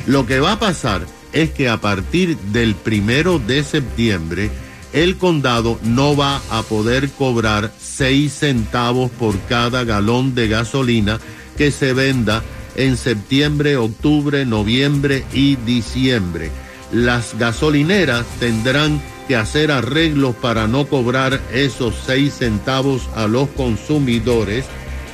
lo 0.07 0.27
que 0.27 0.41
va 0.41 0.53
a 0.53 0.59
pasar 0.59 1.07
es 1.33 1.51
que 1.51 1.69
a 1.69 1.77
partir 1.81 2.37
del 2.37 2.75
primero 2.75 3.39
de 3.39 3.63
septiembre, 3.63 4.51
el 4.97 5.19
condado 5.19 5.79
no 5.83 6.17
va 6.17 6.41
a 6.51 6.63
poder 6.63 7.11
cobrar 7.11 7.71
seis 7.79 8.33
centavos 8.33 9.11
por 9.11 9.39
cada 9.41 9.85
galón 9.85 10.35
de 10.35 10.49
gasolina 10.49 11.21
que 11.59 11.71
se 11.71 11.93
venda 11.93 12.43
en 12.77 12.97
septiembre, 12.97 13.77
octubre, 13.77 14.47
noviembre 14.47 15.23
y 15.35 15.57
diciembre. 15.57 16.51
Las 16.93 17.39
gasolineras 17.39 18.25
tendrán 18.41 19.03
que 19.29 19.37
hacer 19.37 19.71
arreglos 19.71 20.35
para 20.35 20.67
no 20.67 20.87
cobrar 20.87 21.43
esos 21.53 21.95
seis 22.07 22.33
centavos 22.39 23.07
a 23.15 23.27
los 23.27 23.51
consumidores 23.51 24.65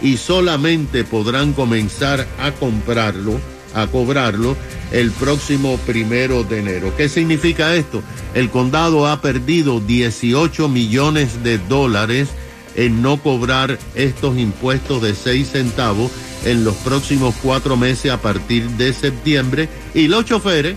y 0.01 0.17
solamente 0.17 1.03
podrán 1.03 1.55
comenzar 1.55 2.25
a 2.39 2.53
comprarlo, 2.53 3.41
a 3.75 3.89
cobrarlo 3.89 4.57
el 4.93 5.11
próximo 5.11 5.79
primero 5.79 6.45
de 6.45 6.61
enero. 6.61 6.93
¿Qué 6.97 7.09
significa 7.09 7.75
esto? 7.75 8.03
El 8.35 8.51
condado 8.51 9.07
ha 9.07 9.21
perdido 9.21 9.81
18 9.81 10.69
millones 10.69 11.43
de 11.43 11.59
dólares 11.59 12.29
en 12.75 13.03
no 13.03 13.17
cobrar 13.19 13.79
estos 13.95 14.39
impuestos 14.39 15.03
de 15.03 15.15
6 15.15 15.49
centavos 15.49 16.11
en 16.45 16.65
los 16.65 16.75
próximos 16.77 17.35
cuatro 17.43 17.77
meses 17.77 18.11
a 18.11 18.21
partir 18.21 18.69
de 18.71 18.93
septiembre 18.93 19.69
y 19.95 20.09
los 20.09 20.25
choferes 20.25 20.77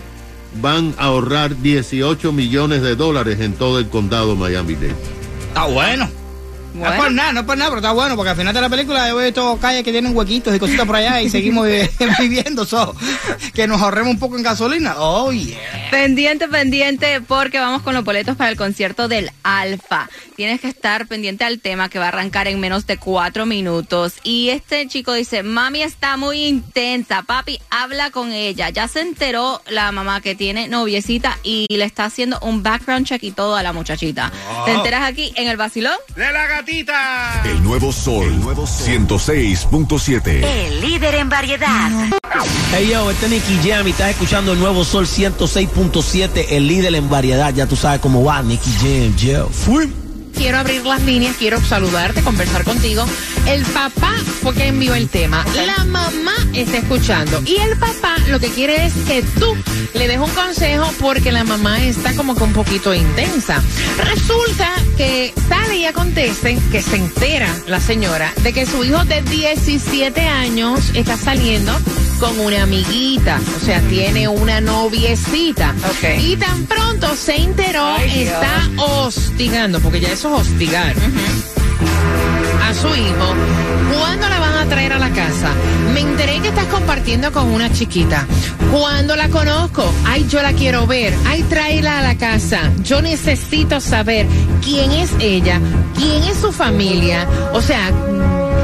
van 0.60 0.94
a 0.98 1.06
ahorrar 1.06 1.60
18 1.60 2.32
millones 2.32 2.82
de 2.82 2.96
dólares 2.96 3.40
en 3.40 3.54
todo 3.54 3.78
el 3.78 3.88
condado 3.88 4.36
Miami-Dade. 4.36 4.94
Está 5.48 5.66
bueno. 5.66 6.08
No 6.76 6.92
es 6.92 7.00
por 7.00 7.12
nada, 7.12 7.32
no 7.32 7.46
por 7.46 7.56
nada, 7.56 7.70
pero 7.70 7.80
está 7.80 7.92
bueno, 7.92 8.16
porque 8.16 8.30
al 8.30 8.36
final 8.36 8.54
de 8.54 8.60
la 8.60 8.68
película 8.68 9.08
yo 9.08 9.20
he 9.20 9.24
visto 9.26 9.58
calles 9.60 9.82
que 9.82 9.92
tienen 9.92 10.16
huequitos 10.16 10.54
y 10.54 10.58
cositas 10.58 10.86
por 10.86 10.96
allá 10.96 11.20
y 11.22 11.30
seguimos 11.30 11.66
viviendo, 12.18 12.64
so, 12.64 12.94
que 13.54 13.66
nos 13.66 13.80
ahorremos 13.80 14.12
un 14.12 14.18
poco 14.18 14.36
en 14.36 14.42
gasolina. 14.42 14.94
Oh, 14.98 15.32
yeah. 15.32 15.85
Pendiente, 15.90 16.48
pendiente, 16.48 17.20
porque 17.20 17.58
vamos 17.58 17.82
con 17.82 17.94
los 17.94 18.04
boletos 18.04 18.36
para 18.36 18.50
el 18.50 18.56
concierto 18.56 19.08
del 19.08 19.30
Alfa. 19.42 20.08
Tienes 20.36 20.60
que 20.60 20.68
estar 20.68 21.06
pendiente 21.06 21.44
al 21.44 21.60
tema 21.60 21.88
que 21.88 21.98
va 21.98 22.06
a 22.06 22.08
arrancar 22.08 22.48
en 22.48 22.60
menos 22.60 22.86
de 22.86 22.96
cuatro 22.96 23.46
minutos. 23.46 24.14
Y 24.22 24.50
este 24.50 24.86
chico 24.88 25.12
dice, 25.12 25.42
mami 25.42 25.82
está 25.82 26.16
muy 26.16 26.46
intensa, 26.46 27.22
papi, 27.22 27.60
habla 27.70 28.10
con 28.10 28.32
ella. 28.32 28.70
Ya 28.70 28.88
se 28.88 29.00
enteró 29.00 29.62
la 29.68 29.92
mamá 29.92 30.20
que 30.20 30.34
tiene 30.34 30.68
noviecita 30.68 31.38
y 31.42 31.66
le 31.70 31.84
está 31.84 32.04
haciendo 32.04 32.38
un 32.40 32.62
background 32.62 33.06
check 33.06 33.22
y 33.22 33.32
todo 33.32 33.56
a 33.56 33.62
la 33.62 33.72
muchachita. 33.72 34.32
¿Te 34.64 34.72
enteras 34.72 35.04
aquí 35.04 35.32
en 35.36 35.48
el 35.48 35.56
vacilón? 35.56 35.96
De 36.14 36.32
la 36.32 36.46
gatita. 36.46 37.42
El 37.44 37.62
nuevo 37.62 37.92
sol, 37.92 38.26
el 38.26 38.40
nuevo 38.40 38.64
106.7. 38.64 40.44
El 40.44 40.80
líder 40.80 41.14
en 41.14 41.28
variedad. 41.28 41.90
Hey 42.72 42.88
yo, 42.92 43.10
este 43.10 43.26
es 43.26 43.32
Nicky 43.32 43.68
Jam 43.68 43.86
y 43.86 43.90
estás 43.90 44.10
escuchando 44.10 44.52
el 44.52 44.58
nuevo 44.58 44.84
Sol 44.84 45.06
106.7, 45.76 46.46
el 46.50 46.66
líder 46.66 46.94
en 46.94 47.10
variedad. 47.10 47.52
Ya 47.54 47.66
tú 47.66 47.76
sabes 47.76 48.00
cómo 48.00 48.24
va, 48.24 48.42
Nicky 48.42 48.70
Jam, 48.80 49.16
yo. 49.16 49.48
Fui. 49.48 50.05
Quiero 50.36 50.58
abrir 50.58 50.84
las 50.84 51.02
líneas, 51.02 51.34
quiero 51.38 51.60
saludarte, 51.60 52.22
conversar 52.22 52.64
contigo. 52.64 53.04
El 53.46 53.64
papá 53.64 54.12
fue 54.42 54.54
quien 54.54 54.68
envió 54.68 54.94
el 54.94 55.08
tema. 55.08 55.44
La 55.66 55.84
mamá 55.84 56.34
está 56.52 56.78
escuchando. 56.78 57.42
Y 57.46 57.56
el 57.56 57.76
papá 57.78 58.16
lo 58.28 58.38
que 58.38 58.48
quiere 58.48 58.86
es 58.86 58.92
que 59.06 59.22
tú 59.38 59.56
le 59.94 60.08
des 60.08 60.18
un 60.18 60.30
consejo 60.30 60.92
porque 61.00 61.32
la 61.32 61.44
mamá 61.44 61.82
está 61.82 62.14
como 62.14 62.34
que 62.36 62.44
un 62.44 62.52
poquito 62.52 62.92
intensa. 62.94 63.62
Resulta 64.04 64.74
que 64.96 65.32
sale 65.48 65.78
y 65.78 65.84
acontece 65.86 66.58
que 66.70 66.82
se 66.82 66.96
entera 66.96 67.48
la 67.66 67.80
señora 67.80 68.32
de 68.42 68.52
que 68.52 68.66
su 68.66 68.84
hijo 68.84 69.04
de 69.04 69.22
17 69.22 70.20
años 70.20 70.80
está 70.94 71.16
saliendo 71.16 71.72
con 72.20 72.38
una 72.40 72.62
amiguita, 72.62 73.38
o 73.60 73.64
sea, 73.64 73.80
tiene 73.82 74.26
una 74.26 74.60
noviecita. 74.60 75.74
Ok. 75.90 76.18
Y 76.22 76.36
tan 76.36 76.64
pronto 76.64 77.14
se 77.14 77.36
enteró, 77.36 77.84
Ay, 77.84 78.10
Dios. 78.24 78.32
está 78.34 78.70
hostigando, 78.82 79.80
porque 79.80 80.00
ya 80.00 80.08
eso 80.12 80.25
hostigar. 80.32 80.94
A 82.62 82.74
su 82.74 82.88
hijo, 82.88 83.34
¿cuándo 83.96 84.28
la 84.28 84.40
van 84.40 84.58
a 84.58 84.66
traer 84.66 84.92
a 84.92 84.98
la 84.98 85.10
casa? 85.10 85.50
Me 85.94 86.00
enteré 86.00 86.40
que 86.40 86.48
estás 86.48 86.66
compartiendo 86.66 87.32
con 87.32 87.46
una 87.46 87.72
chiquita. 87.72 88.26
¿Cuándo 88.72 89.14
la 89.16 89.28
conozco? 89.28 89.90
Ay, 90.04 90.26
yo 90.28 90.42
la 90.42 90.52
quiero 90.52 90.86
ver. 90.86 91.14
Ay, 91.26 91.42
tráela 91.44 91.98
a 91.98 92.02
la 92.02 92.16
casa. 92.16 92.72
Yo 92.82 93.00
necesito 93.00 93.80
saber 93.80 94.26
quién 94.64 94.90
es 94.92 95.10
ella, 95.20 95.60
quién 95.96 96.24
es 96.24 96.38
su 96.38 96.52
familia. 96.52 97.28
O 97.52 97.62
sea, 97.62 97.90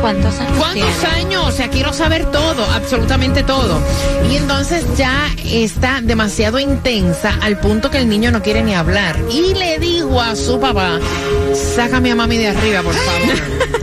¿Cuántos 0.02 0.38
años 0.40 0.59
¿Cuántos 0.59 0.90
tiene? 0.99 1.14
años? 1.16 1.44
O 1.47 1.52
sea, 1.52 1.68
quiero 1.68 1.92
saber 1.92 2.25
todo, 2.32 2.64
absolutamente 2.75 3.44
todo. 3.44 3.80
Y 4.28 4.37
entonces 4.37 4.85
ya 4.97 5.28
está 5.44 6.00
demasiado 6.02 6.59
intensa 6.59 7.38
al 7.40 7.59
punto 7.61 7.88
que 7.88 7.99
el 7.99 8.09
niño 8.09 8.32
no 8.32 8.42
quiere 8.42 8.62
ni 8.64 8.75
hablar. 8.75 9.16
Y 9.30 9.54
le 9.54 9.78
dijo 9.78 10.21
a 10.21 10.35
su 10.35 10.59
papá, 10.59 10.99
sácame 11.76 12.11
a 12.11 12.16
mami 12.16 12.37
de 12.37 12.49
arriba, 12.49 12.82
por 12.82 12.94
favor. 12.94 13.62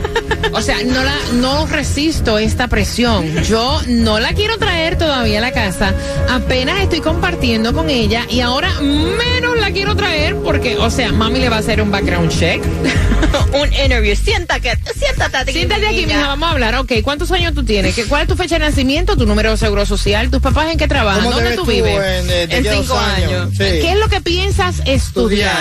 O 0.52 0.62
sea, 0.62 0.78
no 0.84 1.04
la, 1.04 1.14
no 1.34 1.66
resisto 1.66 2.36
esta 2.38 2.66
presión. 2.66 3.24
Yo 3.44 3.80
no 3.86 4.18
la 4.18 4.32
quiero 4.32 4.58
traer 4.58 4.98
todavía 4.98 5.38
a 5.38 5.42
la 5.42 5.52
casa. 5.52 5.94
Apenas 6.28 6.80
estoy 6.80 7.00
compartiendo 7.00 7.72
con 7.72 7.88
ella 7.88 8.26
y 8.28 8.40
ahora 8.40 8.68
menos 8.80 9.39
la 9.60 9.70
quiero 9.72 9.94
traer 9.96 10.36
porque, 10.36 10.76
o 10.76 10.90
sea, 10.90 11.12
mami 11.12 11.38
le 11.40 11.48
va 11.48 11.56
a 11.56 11.58
hacer 11.60 11.80
un 11.80 11.90
background 11.90 12.30
check. 12.30 12.62
un 13.54 13.72
interview. 13.72 14.16
Siéntate, 14.16 14.76
siéntate 14.98 15.36
aquí. 15.36 15.52
Siéntate 15.52 15.86
aquí, 15.86 16.06
mija, 16.06 16.26
vamos 16.26 16.48
a 16.48 16.52
hablar. 16.52 16.74
Ok, 16.76 16.92
¿cuántos 17.02 17.30
años 17.32 17.54
tú 17.54 17.64
tienes? 17.64 17.94
¿Qué- 17.94 18.04
¿Cuál 18.04 18.22
es 18.22 18.28
tu 18.28 18.36
fecha 18.36 18.58
de 18.58 18.64
nacimiento? 18.64 19.16
¿Tu 19.16 19.26
número 19.26 19.50
de 19.52 19.56
seguro 19.56 19.84
social? 19.86 20.30
¿Tus 20.30 20.40
papás 20.40 20.70
en 20.72 20.78
qué 20.78 20.88
trabajan? 20.88 21.24
¿Cómo 21.24 21.36
te 21.36 21.42
¿Dónde 21.44 21.56
tú 21.56 21.64
vives? 21.66 21.94
en, 21.94 22.30
eh, 22.30 22.46
En 22.50 22.64
cinco 22.64 22.98
años. 22.98 23.50
Sí. 23.52 23.58
¿Qué 23.58 23.92
es 23.92 23.98
lo 23.98 24.08
que 24.08 24.20
piensas 24.20 24.80
estudiar? 24.86 24.96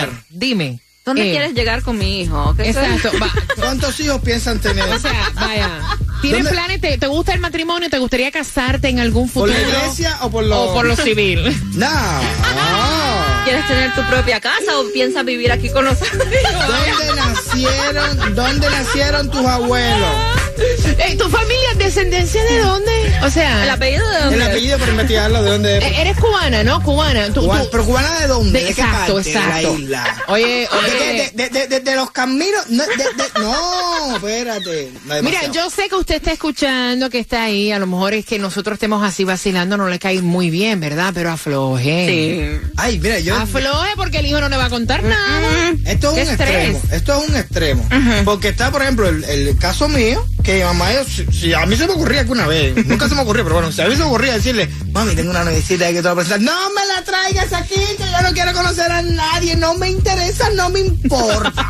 Estudiar. 0.05 0.09
Dime. 0.29 0.79
¿Dónde 1.09 1.27
Eh, 1.27 1.31
quieres 1.31 1.53
llegar 1.55 1.81
con 1.81 1.97
mi 1.97 2.21
hijo? 2.21 2.53
¿Qué 2.55 2.69
Exacto. 2.69 3.09
va- 3.19 3.31
¿Cuántos 3.55 3.99
hijos 3.99 4.21
piensan 4.21 4.59
tener? 4.59 4.83
o 4.87 4.99
sea, 4.99 5.31
vaya. 5.33 5.71
¿Tienes 6.21 6.43
¿Dónde- 6.43 6.51
planes? 6.51 6.81
Te, 6.81 6.97
te 6.99 7.07
gusta 7.07 7.33
el 7.33 7.39
matrimonio? 7.39 7.89
¿Te 7.89 7.97
gustaría 7.97 8.29
casarte 8.29 8.89
en 8.89 8.99
algún 8.99 9.27
¿Por 9.29 9.49
futuro? 9.49 9.59
la 9.71 9.77
iglesia 9.79 10.17
o 10.21 10.29
por 10.29 10.43
lo, 10.43 10.61
O 10.65 10.73
por 10.73 10.85
lo 10.85 10.95
civil. 10.95 11.39
No. 11.73 11.87
¿Quieres 13.45 13.67
tener 13.67 13.93
tu 13.95 14.03
propia 14.03 14.39
casa 14.39 14.77
o 14.77 14.85
piensas 14.93 15.25
vivir 15.25 15.51
aquí 15.51 15.69
con 15.69 15.85
nosotros? 15.85 16.11
¿Dónde 16.19 17.15
nacieron, 17.15 18.35
dónde 18.35 18.69
nacieron 18.69 19.31
tus 19.31 19.45
abuelos? 19.45 20.11
Eh, 20.99 21.15
¿Tu 21.15 21.29
familia 21.29 21.71
es 21.71 21.77
descendencia 21.77 22.43
de 22.43 22.59
dónde? 22.59 22.91
O 23.23 23.29
sea, 23.29 23.63
¿El 23.63 23.69
apellido 23.69 24.07
de 24.09 24.19
dónde? 24.19 24.35
El 24.35 24.41
apellido 24.41 24.77
para 24.77 24.91
investigarlo, 24.91 25.43
¿de 25.43 25.49
dónde 25.51 25.77
es? 25.77 25.83
eh, 25.83 25.93
eres 26.01 26.17
cubana, 26.17 26.63
¿no? 26.63 26.83
Cubana. 26.83 27.27
Tú- 27.33 27.49
¿Pero 27.71 27.85
cubana 27.85 28.19
de 28.19 28.27
dónde? 28.27 28.59
de- 28.59 28.65
¿De 28.65 28.73
qué 28.73 28.81
exacto, 28.81 29.13
parte 29.15 29.29
exacto. 29.31 29.55
de 29.57 29.63
la 29.63 29.79
isla? 29.79 30.23
Oye, 30.27 30.45
¿De, 30.45 30.67
oye. 30.67 31.31
de, 31.35 31.49
de- 31.49 31.67
de- 31.67 31.79
de 31.79 31.95
los 31.95 32.11
caminos? 32.11 32.69
No, 32.69 32.83
de- 32.85 32.95
de- 32.97 33.39
no 33.39 34.15
espérate. 34.15 34.91
No, 35.05 35.21
Mira, 35.23 35.39
yo 35.51 35.69
sé 35.69 35.87
que 35.89 35.95
usted 35.95 36.15
está 36.15 36.31
escuchando, 36.33 37.09
que 37.09 37.19
está 37.19 37.43
ahí. 37.43 37.71
A 37.71 37.79
lo 37.79 37.87
mejor 37.87 38.13
es 38.13 38.25
que 38.25 38.37
nosotros 38.39 38.73
estemos 38.75 39.03
así 39.03 39.23
vacilando, 39.23 39.77
no 39.77 39.87
le 39.87 39.99
cae 39.99 40.21
muy 40.21 40.49
bien, 40.49 40.79
¿verdad? 40.79 41.11
Pero 41.13 41.31
afloje. 41.31 42.59
Sí. 42.61 42.69
Ay, 42.77 42.99
mira, 42.99 43.19
yo... 43.19 43.35
Afloje 43.35 43.91
porque 43.95 44.19
el 44.19 44.25
hijo 44.25 44.39
no 44.41 44.49
le 44.49 44.57
va 44.57 44.65
a 44.65 44.69
contar 44.69 45.03
nada. 45.03 45.73
Esto 45.85 46.13
¿Qué 46.13 46.21
es 46.21 46.27
un 46.27 46.33
estrés? 46.33 46.49
extremo. 46.75 46.81
Esto 46.91 47.23
es 47.23 47.29
un 47.29 47.35
extremo. 47.37 47.89
Porque 48.25 48.49
está, 48.49 48.71
por 48.71 48.81
ejemplo, 48.81 49.07
el, 49.07 49.23
el 49.23 49.57
caso 49.57 49.87
mío, 49.89 50.25
que 50.49 50.55
mi 50.55 50.63
mamá, 50.63 50.87
si, 51.07 51.23
si 51.31 51.53
a 51.53 51.63
mí 51.67 51.75
se 51.77 51.85
me 51.85 51.93
ocurría 51.93 52.25
que 52.25 52.31
una 52.31 52.47
vez, 52.47 52.73
nunca 52.87 53.07
se 53.07 53.13
me 53.13 53.21
ocurrió, 53.21 53.43
pero 53.43 53.57
bueno, 53.57 53.71
si 53.71 53.81
a 53.81 53.85
mí 53.85 53.91
se 53.91 53.99
me 53.99 54.05
ocurría 54.05 54.33
decirle, 54.33 54.67
mami, 54.91 55.13
tengo 55.13 55.29
una 55.29 55.43
novicita 55.43 55.85
que 55.89 55.93
te 55.93 56.01
voy 56.01 56.11
a 56.11 56.15
presentar, 56.15 56.41
no 56.41 56.69
me 56.71 56.85
la 56.87 57.03
traigas 57.03 57.53
aquí, 57.53 57.75
que 57.75 58.03
yo 58.11 58.21
no 58.23 58.31
quiero 58.33 58.51
conocer 58.53 58.91
a 58.91 59.03
nadie, 59.03 59.55
no 59.57 59.75
me 59.75 59.91
interesa, 59.91 60.49
no 60.55 60.71
me 60.71 60.79
importa. 60.79 61.67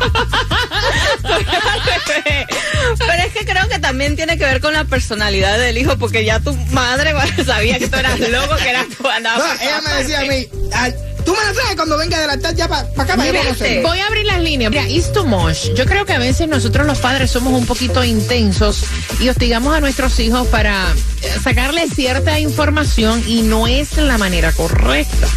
Pero 2.98 3.12
es 3.26 3.32
que 3.34 3.44
creo 3.44 3.68
que 3.68 3.78
también 3.78 4.16
tiene 4.16 4.38
que 4.38 4.44
ver 4.44 4.62
con 4.62 4.72
la 4.72 4.84
personalidad 4.84 5.58
del 5.58 5.76
hijo, 5.76 5.98
porque 5.98 6.24
ya 6.24 6.40
tu 6.40 6.54
madre 6.70 7.12
bueno, 7.12 7.32
sabía 7.44 7.78
que 7.78 7.86
tú 7.88 7.98
eras 7.98 8.18
loco, 8.18 8.56
que 8.56 8.70
eras 8.70 8.86
tú 8.96 9.06
andabas. 9.06 9.56
No, 9.58 9.62
ella 9.62 9.80
me 9.82 9.92
decía 9.94 10.20
a 10.20 10.24
mí, 10.24 10.48
"Ay, 10.72 10.94
tú 11.24 11.32
me 11.34 11.44
la 11.44 11.52
traes 11.52 11.76
cuando 11.76 11.96
venga 11.96 12.18
de 12.18 12.26
la 12.26 12.38
tarde 12.38 12.56
ya 12.56 12.68
para 12.68 12.80
acá 12.82 13.16
para 13.16 13.16
Mira, 13.16 13.40
conocer. 13.42 13.82
voy 13.82 13.98
a 13.98 14.06
abrir 14.06 14.26
las 14.26 14.40
líneas. 14.40 14.70
Mira, 14.70 14.88
it's 14.88 15.12
too 15.12 15.24
much. 15.24 15.72
Yo 15.76 15.84
creo 15.86 16.04
que 16.04 16.12
a 16.12 16.18
veces 16.18 16.48
nosotros 16.48 16.86
los 16.86 16.98
padres 16.98 17.30
somos 17.30 17.52
un 17.52 17.66
poquito 17.66 18.02
intensos 18.04 18.84
y 19.20 19.28
hostigamos 19.28 19.74
a 19.74 19.80
nuestros 19.80 20.18
hijos 20.20 20.46
para 20.48 20.86
eh, 21.22 21.32
sacarles 21.42 21.92
cierta 21.94 22.38
información 22.40 23.22
y 23.26 23.42
no 23.42 23.66
es 23.66 23.96
la 23.96 24.18
manera 24.18 24.52
correcta. 24.52 25.28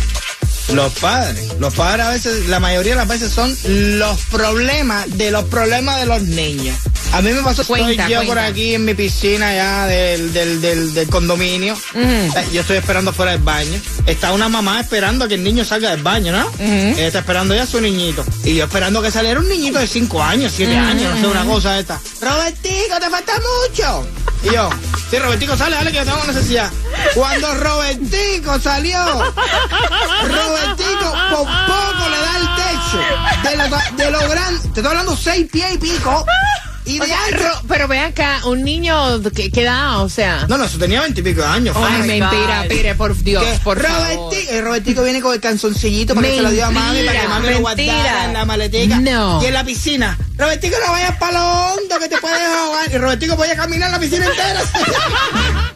Los 0.73 0.93
padres. 0.93 1.55
Los 1.59 1.73
padres 1.73 2.05
a 2.05 2.09
veces, 2.09 2.47
la 2.47 2.59
mayoría 2.59 2.93
de 2.93 2.97
las 2.97 3.07
veces 3.07 3.31
son 3.31 3.55
los 3.99 4.21
problemas 4.25 5.05
de 5.17 5.29
los 5.31 5.43
problemas 5.45 5.99
de 5.99 6.05
los 6.05 6.21
niños. 6.23 6.77
A 7.13 7.21
mí 7.21 7.31
me 7.31 7.41
pasó, 7.43 7.63
Cuenta, 7.65 7.91
estoy 7.91 8.09
yo 8.11 8.23
por 8.27 8.39
aquí 8.39 8.73
en 8.73 8.85
mi 8.85 8.95
piscina 8.95 9.53
ya 9.53 9.85
del, 9.85 10.33
del, 10.33 10.59
del, 10.61 10.93
del 10.95 11.09
condominio. 11.09 11.77
Eh, 11.93 12.31
Yo 12.51 12.61
estoy 12.61 12.77
esperando 12.77 13.13
fuera 13.13 13.33
del 13.33 13.41
baño. 13.41 13.79
Está 14.07 14.31
una 14.31 14.49
mamá 14.49 14.79
esperando 14.79 15.25
a 15.25 15.27
que 15.27 15.35
el 15.35 15.43
niño 15.43 15.63
salga 15.63 15.91
del 15.91 16.01
baño, 16.01 16.31
¿no? 16.31 16.49
Ella 16.59 17.07
está 17.07 17.19
esperando 17.19 17.53
ya 17.53 17.63
a 17.63 17.67
su 17.67 17.79
niñito. 17.79 18.25
Y 18.43 18.55
yo 18.55 18.65
esperando 18.65 18.99
que 19.01 19.11
saliera 19.11 19.39
un 19.39 19.47
niñito 19.47 19.77
de 19.79 19.85
5 19.87 20.23
años, 20.23 20.53
7 20.55 20.75
años, 20.75 21.13
no 21.15 21.21
sé, 21.21 21.27
una 21.27 21.45
cosa 21.45 21.77
esta. 21.79 21.99
Robertico, 22.19 22.99
te 22.99 23.09
falta 23.09 23.33
mucho. 23.69 24.07
Y 24.43 24.53
yo, 24.55 24.69
sí, 25.11 25.19
Robertico, 25.19 25.55
sale, 25.55 25.75
dale 25.75 25.91
que 25.91 25.97
yo 25.97 26.05
tengo 26.05 26.25
necesidad. 26.25 26.71
Cuando 27.13 27.53
Robertico 27.53 28.59
salió, 28.59 28.97
Robertico 30.23 31.13
por 31.29 31.45
poco 31.45 32.09
le 32.09 32.17
da 32.17 32.37
el 32.39 32.47
techo. 32.55 33.49
De 33.49 33.57
lo, 33.57 33.97
de 34.03 34.11
lo 34.11 34.29
grande, 34.29 34.59
te 34.61 34.67
estoy 34.67 34.85
hablando 34.85 35.15
6 35.15 35.47
pies 35.51 35.73
y 35.75 35.77
pico. 35.77 36.25
Y 36.85 36.99
O 36.99 37.03
de 37.03 37.07
sea, 37.07 37.17
ancho. 37.25 37.37
Ro- 37.37 37.61
pero 37.67 37.87
ve 37.87 37.99
acá, 37.99 38.41
un 38.45 38.63
niño 38.63 39.21
que, 39.33 39.49
que 39.49 39.61
edad, 39.61 40.01
o 40.01 40.09
sea. 40.09 40.45
No, 40.49 40.57
no, 40.57 40.65
eso 40.65 40.77
tenía 40.77 40.99
20 41.01 41.21
y 41.21 41.23
pico 41.23 41.41
de 41.41 41.47
años. 41.47 41.75
Ay, 41.79 41.99
mentira, 42.07 42.65
pire, 42.67 42.95
por 42.95 43.15
Dios, 43.15 43.43
Que 43.43 43.59
por 43.63 43.81
favor. 43.81 44.01
Robertico, 44.17 44.51
el 44.51 44.63
Robertico 44.63 45.03
viene 45.03 45.21
con 45.21 45.33
el 45.33 45.39
canzoncillito 45.39 46.13
para 46.13 46.27
que 46.27 46.35
se 46.35 46.41
lo 46.41 46.51
dio 46.51 46.65
a 46.65 46.71
mami, 46.71 47.03
para 47.03 47.21
que 47.21 47.27
mami 47.27 47.47
lo 47.53 47.61
Mentira, 47.61 47.93
guardara 47.93 48.25
en 48.25 48.33
la 48.33 48.45
maletica. 48.45 48.99
No. 48.99 49.41
Y 49.41 49.45
en 49.45 49.53
la 49.53 49.63
piscina. 49.63 50.17
Robertico, 50.37 50.75
no 50.85 50.91
vayas 50.91 51.15
para 51.17 51.39
lo 51.39 51.45
hondo 51.73 51.99
que 51.99 52.09
te 52.09 52.17
puedes 52.17 52.39
ahogar. 52.47 52.91
Y 52.91 52.97
Robertico 52.97 53.35
podía 53.37 53.55
caminar 53.55 53.89
la 53.91 53.99
piscina 53.99 54.25
entera. 54.25 54.61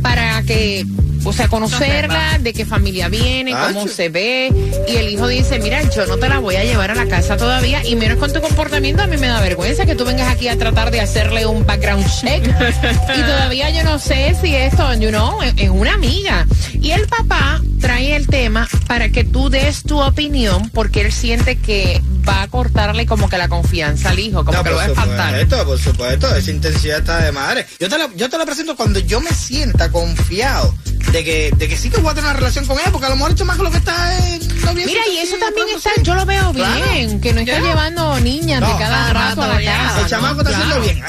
para 0.00 0.40
que, 0.42 0.86
o 1.24 1.32
sea, 1.32 1.48
conocerla, 1.48 2.38
de 2.40 2.52
qué 2.52 2.64
familia 2.66 3.08
viene, 3.08 3.52
cómo 3.52 3.82
Acho. 3.82 3.88
se 3.88 4.08
ve. 4.08 4.52
Y 4.88 4.96
el 4.96 5.08
hijo 5.08 5.26
dice, 5.26 5.58
mira, 5.58 5.82
yo 5.90 6.06
no 6.06 6.16
te 6.16 6.28
la 6.28 6.38
voy 6.38 6.56
a 6.56 6.64
llevar 6.64 6.90
a 6.90 6.94
la 6.94 7.06
casa 7.06 7.36
todavía, 7.36 7.84
y 7.84 7.96
menos 7.96 8.18
con 8.18 8.32
tu 8.32 8.40
comportamiento, 8.40 9.02
a 9.02 9.06
mí 9.06 9.16
me 9.16 9.26
da 9.28 9.40
vergüenza 9.40 9.86
que 9.86 9.94
tú 9.94 10.04
vengas 10.04 10.30
aquí 10.30 10.48
a 10.48 10.56
tratar 10.58 10.90
de 10.90 11.00
hacerle 11.00 11.46
un 11.46 11.64
background 11.66 12.06
check. 12.20 12.44
y 12.46 13.20
todavía 13.22 13.70
yo 13.70 13.84
no 13.84 13.98
sé 13.98 14.36
si 14.40 14.54
esto, 14.54 14.92
you 14.94 15.08
know, 15.08 15.40
es 15.42 15.70
una 15.70 15.94
amiga. 15.94 16.46
Y 16.72 16.90
el 16.90 17.06
papá 17.06 17.60
trae 17.80 18.16
el 18.16 18.26
tema 18.26 18.68
para 18.86 19.08
que 19.10 19.24
tú 19.24 19.50
des 19.50 19.82
tu 19.82 20.00
opinión, 20.00 20.70
porque 20.70 21.02
él 21.02 21.12
siente 21.12 21.56
que 21.56 22.00
va 22.26 22.42
a 22.42 22.48
cortarle 22.48 23.04
como 23.06 23.28
que 23.28 23.36
la 23.38 23.48
confianza 23.48 24.10
al 24.10 24.18
hijo, 24.18 24.44
como 24.44 24.56
No, 24.58 24.64
que 24.64 24.70
lo 24.70 24.76
va 24.76 24.84
a 24.84 24.86
por 24.88 24.98
espantar. 24.98 25.40
supuesto, 25.40 25.66
por 25.66 25.78
supuesto, 25.78 26.34
esa 26.36 26.50
intensidad 26.50 26.98
está 27.00 27.20
de 27.22 27.32
madre. 27.32 27.66
Yo 27.78 27.88
te, 27.88 27.98
la, 27.98 28.08
yo 28.16 28.28
te 28.30 28.38
la 28.38 28.46
presento 28.46 28.76
cuando 28.76 28.98
yo 29.00 29.20
me 29.20 29.30
sienta 29.30 29.90
confiado 29.90 30.74
de 31.14 31.22
que, 31.22 31.52
de 31.56 31.68
que 31.68 31.76
sí 31.76 31.90
que 31.90 32.00
voy 32.00 32.10
a 32.10 32.14
tener 32.14 32.28
una 32.28 32.36
relación 32.36 32.66
con 32.66 32.76
ella, 32.76 32.90
porque 32.90 33.06
a 33.06 33.10
lo 33.10 33.14
mejor 33.14 33.30
el 33.30 33.36
chamaco 33.36 33.62
lo 33.62 33.70
que 33.70 33.76
está 33.76 33.94
Mira, 34.74 35.00
y 35.08 35.18
eso 35.18 35.36
también 35.38 35.68
está, 35.68 35.90
yo 36.02 36.12
lo 36.16 36.26
veo 36.26 36.52
Claro. 36.52 36.84
bien, 36.92 37.20
que 37.20 37.32
no 37.32 37.40
está 37.40 37.60
llevando 37.60 38.18
niñas 38.18 38.60
de 38.60 38.66
No, 38.66 38.76
cada 38.76 39.12
cada 39.12 39.12
rato 39.12 39.42
a 39.42 39.46
la 39.60 39.62
casa. 39.64 40.00
El 40.00 40.06
chamaco 40.08 40.40
está 40.40 40.50
haciendo 40.58 40.80
bien, 40.80 41.04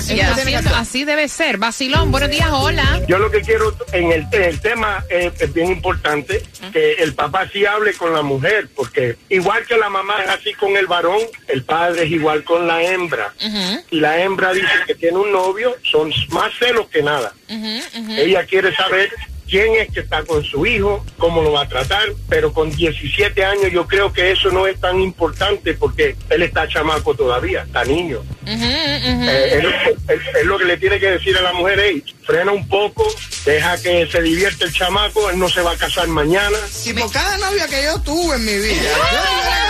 así 0.76 1.06
debe 1.06 1.28
ser. 1.28 1.58
Vacilón, 1.58 2.12
buenos 2.12 2.30
días, 2.30 2.50
hola. 2.52 3.02
Yo 3.08 3.18
lo 3.18 3.32
que 3.32 3.42
quiero 3.42 3.76
en 3.94 4.12
el, 4.12 4.28
en 4.32 4.44
el 4.44 4.60
tema 4.62 5.04
eh, 5.10 5.32
es 5.40 5.54
bien 5.54 5.72
importante 5.72 6.44
que 6.72 6.94
el 7.00 7.16
papá 7.16 7.50
sí 7.52 7.66
hable 7.66 7.96
con 7.96 8.14
la 8.14 8.22
mujer, 8.22 8.70
porque 8.76 9.18
igual 9.30 9.66
que 9.66 9.76
la 9.76 9.90
mamá 9.90 10.14
es 10.24 10.30
así 10.30 10.54
con 10.54 10.78
el 10.78 10.86
varón, 10.86 11.18
el 11.48 11.64
padre 11.64 12.04
es 12.04 12.12
igual 12.12 12.44
con 12.44 12.68
la 12.68 12.84
hembra. 12.84 13.34
Y 13.90 14.00
la 14.02 14.22
hembra 14.22 14.54
dice 14.54 14.68
que 14.86 14.94
tiene 14.94 15.18
un 15.18 15.32
novio, 15.32 15.76
son 15.90 16.14
más 16.30 16.52
celos 16.60 16.88
que 16.90 17.02
nada. 17.02 17.34
Ella 17.50 18.46
quiere 18.46 18.76
saber 18.76 19.10
quién 19.50 19.76
es 19.76 19.92
que 19.92 20.00
está 20.02 20.24
con 20.24 20.44
su 20.44 20.66
hijo, 20.66 21.06
cómo 21.18 21.42
lo 21.42 21.52
va 21.54 21.62
a 21.62 21.68
tratar, 21.70 22.04
pero 22.30 22.52
con 22.54 22.70
17 22.72 23.44
años 23.46 23.72
yo 23.72 23.88
creo 23.88 24.12
que 24.12 24.32
eso 24.32 24.50
no 24.52 24.68
es 24.68 24.80
tan 24.80 25.00
importante 25.02 25.74
porque 25.74 26.16
él 26.30 26.44
está 26.44 26.68
chamaco 26.68 27.14
todavía, 27.16 27.64
está 27.64 27.84
niño. 27.86 28.22
Eh, 28.46 29.60
él, 29.60 29.66
él- 30.08 30.22
él 30.42 30.48
lo 30.48 30.58
que 30.58 30.66
le 30.66 30.78
tiene 30.78 31.00
que 31.00 31.12
decir 31.12 31.38
a 31.38 31.42
la 31.42 31.54
mujer 31.54 31.80
es, 31.80 32.04
frena 32.26 32.52
un 32.52 32.68
poco, 32.68 33.06
deja 33.46 33.80
que 33.82 34.08
se 34.12 34.22
divierta 34.22 34.66
el 34.66 34.74
chamaco, 34.74 35.30
él 35.30 35.38
no 35.40 35.50
se 35.50 35.62
va 35.62 35.72
a 35.72 35.78
casar 35.78 36.08
mañana. 36.08 36.58
Si 36.72 36.94
por 36.94 37.12
cada 37.12 37.38
novia 37.38 37.68
que 37.68 37.84
yo 37.84 38.00
tuve 38.02 38.36
en 38.36 38.46
mi 38.46 38.58
vida, 38.58 38.82
yo 38.82 39.65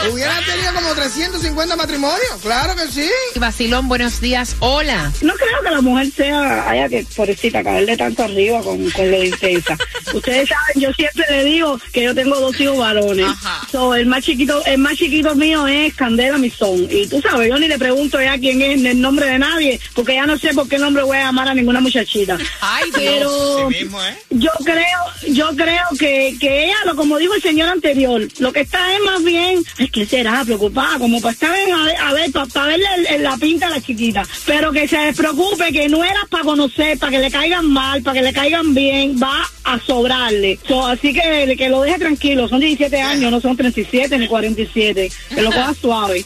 me 0.00 0.08
hubiera 0.10 0.30
casado, 0.30 0.42
hubiera 0.42 0.46
tenido 0.46 0.74
como 0.74 0.94
350 0.94 1.76
matrimonios, 1.76 2.40
claro 2.42 2.74
que 2.76 2.88
sí. 2.88 3.10
Vacilón, 3.36 3.88
buenos 3.88 4.20
días, 4.20 4.56
hola. 4.60 5.12
No 5.22 5.34
creo 5.34 5.62
que 5.62 5.70
la 5.70 5.80
mujer 5.80 6.10
sea, 6.10 6.68
haya 6.68 6.88
que, 6.88 7.06
pobrecita, 7.14 7.62
caerle 7.62 7.96
tanto 7.96 8.24
arriba 8.24 8.62
con, 8.62 8.90
con 8.90 9.10
lo 9.10 9.22
intensa. 9.22 9.76
Ustedes 10.14 10.48
saben, 10.48 10.82
yo 10.82 10.92
siempre 10.92 11.24
le 11.30 11.44
digo 11.44 11.78
que 11.92 12.02
yo 12.02 12.14
tengo 12.14 12.38
dos 12.38 12.58
hijos 12.60 12.78
varones. 12.78 13.26
So, 13.70 13.94
el 13.94 14.06
más 14.06 14.24
chiquito, 14.24 14.64
el 14.64 14.78
más 14.78 14.96
chiquito 14.96 15.34
mío 15.34 15.66
es 15.66 15.94
Candela 15.94 16.38
Misón. 16.38 16.86
Y 16.90 17.06
tú 17.06 17.20
sabes, 17.20 17.48
yo 17.48 17.58
ni 17.58 17.68
le 17.68 17.78
pregunto 17.78 18.20
ya 18.20 18.38
quién 18.38 18.60
es 18.62 18.84
el 18.84 19.00
nombre 19.00 19.26
de 19.26 19.38
nadie, 19.38 19.80
porque 19.94 20.14
ya 20.14 20.26
no 20.26 20.38
sé 20.38 20.54
por 20.54 20.68
qué 20.68 20.78
nombre 20.78 21.02
voy 21.02 21.16
a 21.16 21.24
llamar 21.24 21.48
a 21.48 21.54
ninguna 21.54 21.80
muchachita. 21.80 22.36
Ay, 22.60 22.90
Pero 22.94 23.68
Sí 23.70 23.84
mismo, 23.84 24.02
¿eh? 24.02 24.16
yo 24.30 24.50
creo, 24.64 24.98
yo 25.28 25.50
creo 25.56 25.84
que, 25.98 26.36
que 26.40 26.64
ella, 26.64 26.76
lo 26.84 26.96
como 26.96 27.18
dijo 27.18 27.34
el 27.34 27.42
señor 27.42 27.68
anterior, 27.68 28.26
lo 28.38 28.52
que 28.52 28.60
está 28.60 28.94
es 28.94 29.00
más 29.04 29.22
bien, 29.22 29.62
ay, 29.82 29.88
¿qué 29.88 30.06
será? 30.06 30.42
Preocupada, 30.44 30.98
como 30.98 31.20
para 31.20 31.32
estar 31.32 31.50
en- 31.56 31.72
a 31.74 32.12
ver, 32.12 32.30
para, 32.32 32.66
verle 32.66 33.18
la 33.18 33.36
pinta 33.36 33.66
a 33.66 33.70
la 33.70 33.80
chiquita. 33.80 34.22
Pero 34.46 34.72
que 34.72 34.86
se 34.86 34.96
despreocupe, 34.96 35.72
que 35.72 35.88
no 35.88 36.04
era 36.04 36.20
para 36.30 36.44
conocer, 36.44 36.98
para 36.98 37.12
que 37.12 37.18
le 37.18 37.30
caigan 37.30 37.66
mal, 37.70 38.02
para 38.02 38.18
que 38.18 38.22
le 38.22 38.32
caigan 38.32 38.74
bien, 38.74 39.16
va 39.20 39.42
a 39.64 39.78
sobrarle. 39.80 40.58
So, 40.66 40.86
así 40.86 41.12
que, 41.12 41.54
que 41.56 41.68
lo 41.68 41.82
deje 41.82 41.98
tranquilo, 41.98 42.48
son 42.48 42.60
17 42.60 43.00
años, 43.00 43.30
no 43.30 43.40
son 43.40 43.56
37 43.56 44.18
ni 44.18 44.28
47, 44.28 45.10
que 45.34 45.42
lo 45.42 45.50
coja 45.50 45.74
suave. 45.74 46.24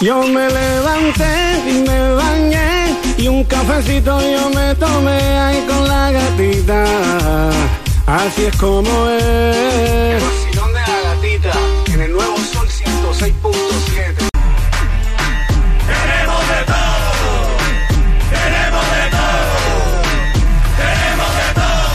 Yo 0.00 0.22
me 0.24 0.48
levanté 0.48 1.60
y 1.68 1.72
me 1.88 2.12
bañé 2.12 2.96
y 3.18 3.28
un 3.28 3.44
cafecito 3.44 4.20
yo 4.20 4.50
me 4.50 4.74
tomé 4.74 5.38
ahí 5.38 5.64
con 5.66 5.88
la 5.88 6.10
gatita. 6.10 6.84
Así 8.06 8.42
es 8.42 8.56
como 8.56 9.08
es. 9.08 10.41
106.7. 13.22 14.28
Tenemos 15.86 16.42
de 16.48 16.64
todo, 16.64 17.12
tenemos 18.30 18.84
de 18.90 19.10
todo, 19.10 20.02
tenemos 20.76 21.30
de 21.36 21.48
todo, 21.54 21.92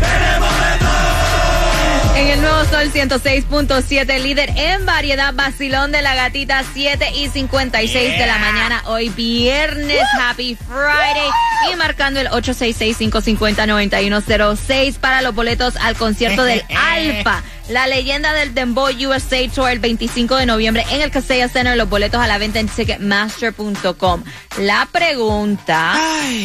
tenemos 0.00 0.52
de 0.58 0.72
todo. 0.80 2.16
En 2.16 2.26
el 2.28 2.40
nuevo 2.40 2.64
Sol 2.64 2.90
106.7, 2.92 4.18
líder 4.20 4.50
en 4.56 4.84
variedad, 4.86 5.32
vacilón 5.34 5.92
de 5.92 6.02
la 6.02 6.16
gatita, 6.16 6.64
7 6.72 7.12
y 7.14 7.28
56 7.28 8.18
de 8.18 8.26
la 8.26 8.38
mañana, 8.38 8.82
hoy 8.86 9.08
viernes, 9.10 10.02
Happy 10.20 10.56
Friday, 10.56 11.30
y 11.72 11.76
marcando 11.76 12.18
el 12.18 12.26
866-550-9106 12.28 14.98
para 14.98 15.22
los 15.22 15.32
boletos 15.32 15.76
al 15.76 15.94
concierto 15.94 16.42
del 16.42 16.64
Alfa, 16.76 17.44
la 17.68 17.86
leyenda 17.86 18.32
del 18.32 18.54
Dembow 18.54 18.88
USA 18.88 19.48
Tour 19.54 19.70
el 19.70 19.78
25 19.78 20.36
de 20.36 20.46
noviembre 20.46 20.84
en 20.90 21.00
el 21.00 21.10
Casella 21.10 21.48
Center, 21.48 21.76
los 21.76 21.88
boletos 21.88 22.20
a 22.20 22.26
la 22.26 22.38
venta 22.38 22.58
en 22.60 22.68
Ticketmaster.com. 22.68 24.24
La 24.58 24.88
pregunta, 24.90 25.94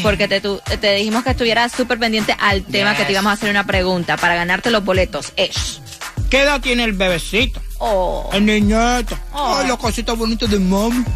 porque 0.04 0.28
te, 0.28 0.40
tu- 0.42 0.62
te 0.80 0.94
dijimos 0.96 1.24
que 1.24 1.32
estuvieras 1.32 1.72
súper 1.72 2.00
pendiente 2.00 2.36
al 2.40 2.64
tema 2.64 2.96
que 2.96 3.04
te 3.06 3.12
íbamos 3.12 3.30
a 3.32 3.34
hacer 3.34 3.50
una 3.50 3.66
pregunta 3.66 4.16
para 4.18 4.36
ganarte 4.36 4.70
los 4.72 4.84
boletos, 4.86 5.34
es... 5.36 5.82
¿Qué 6.30 6.42
edad 6.42 6.60
tiene 6.60 6.84
el 6.84 6.92
bebecito? 6.92 7.62
Oh. 7.78 8.30
El 8.34 8.46
niñito. 8.46 9.18
Ay, 9.34 9.66
los 9.68 9.78
cositos 9.78 10.18
bonitos 10.18 10.50
de 10.52 10.60
mom. 10.60 11.06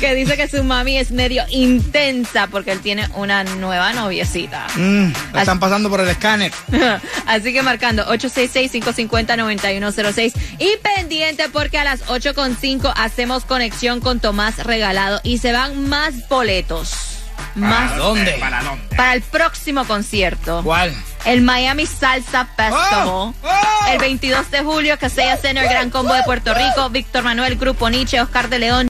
que 0.00 0.14
dice 0.14 0.36
que 0.36 0.48
su 0.48 0.64
mami 0.64 0.98
es 0.98 1.12
medio 1.12 1.44
intensa 1.50 2.46
porque 2.46 2.72
él 2.72 2.80
tiene 2.80 3.06
una 3.14 3.44
nueva 3.44 3.92
noviecita. 3.92 4.66
Mm, 4.74 5.12
la 5.34 5.40
están 5.40 5.60
pasando 5.60 5.90
por 5.90 6.00
el 6.00 6.08
escáner. 6.08 6.50
Así 7.26 7.52
que 7.52 7.60
marcando 7.62 8.06
866-550-9106 8.06 10.32
y 10.58 10.70
pendiente 10.78 11.50
porque 11.50 11.78
a 11.78 11.84
las 11.84 12.06
8.5 12.06 12.90
hacemos 12.96 13.44
conexión 13.44 14.00
con 14.00 14.20
Tomás 14.20 14.64
Regalado 14.64 15.20
y 15.22 15.36
se 15.38 15.52
van 15.52 15.88
más 15.88 16.28
boletos. 16.28 16.94
Más 17.54 17.96
dónde? 17.96 18.32
¿Para 18.40 18.62
dónde? 18.62 18.90
para 19.00 19.14
el 19.14 19.22
próximo 19.22 19.86
concierto. 19.86 20.60
¿Cuál? 20.62 20.94
El 21.24 21.40
Miami 21.40 21.86
Salsa 21.86 22.44
Festival. 22.44 23.32
El 23.90 23.98
22 23.98 24.50
de 24.50 24.60
julio, 24.60 24.98
Casella 24.98 25.38
Center, 25.38 25.64
Gran 25.64 25.88
Combo 25.88 26.12
de 26.12 26.22
Puerto 26.22 26.52
Rico, 26.52 26.90
Víctor 26.90 27.24
Manuel, 27.24 27.56
Grupo 27.56 27.88
Nietzsche, 27.88 28.20
Oscar 28.20 28.50
de 28.50 28.58
León. 28.58 28.78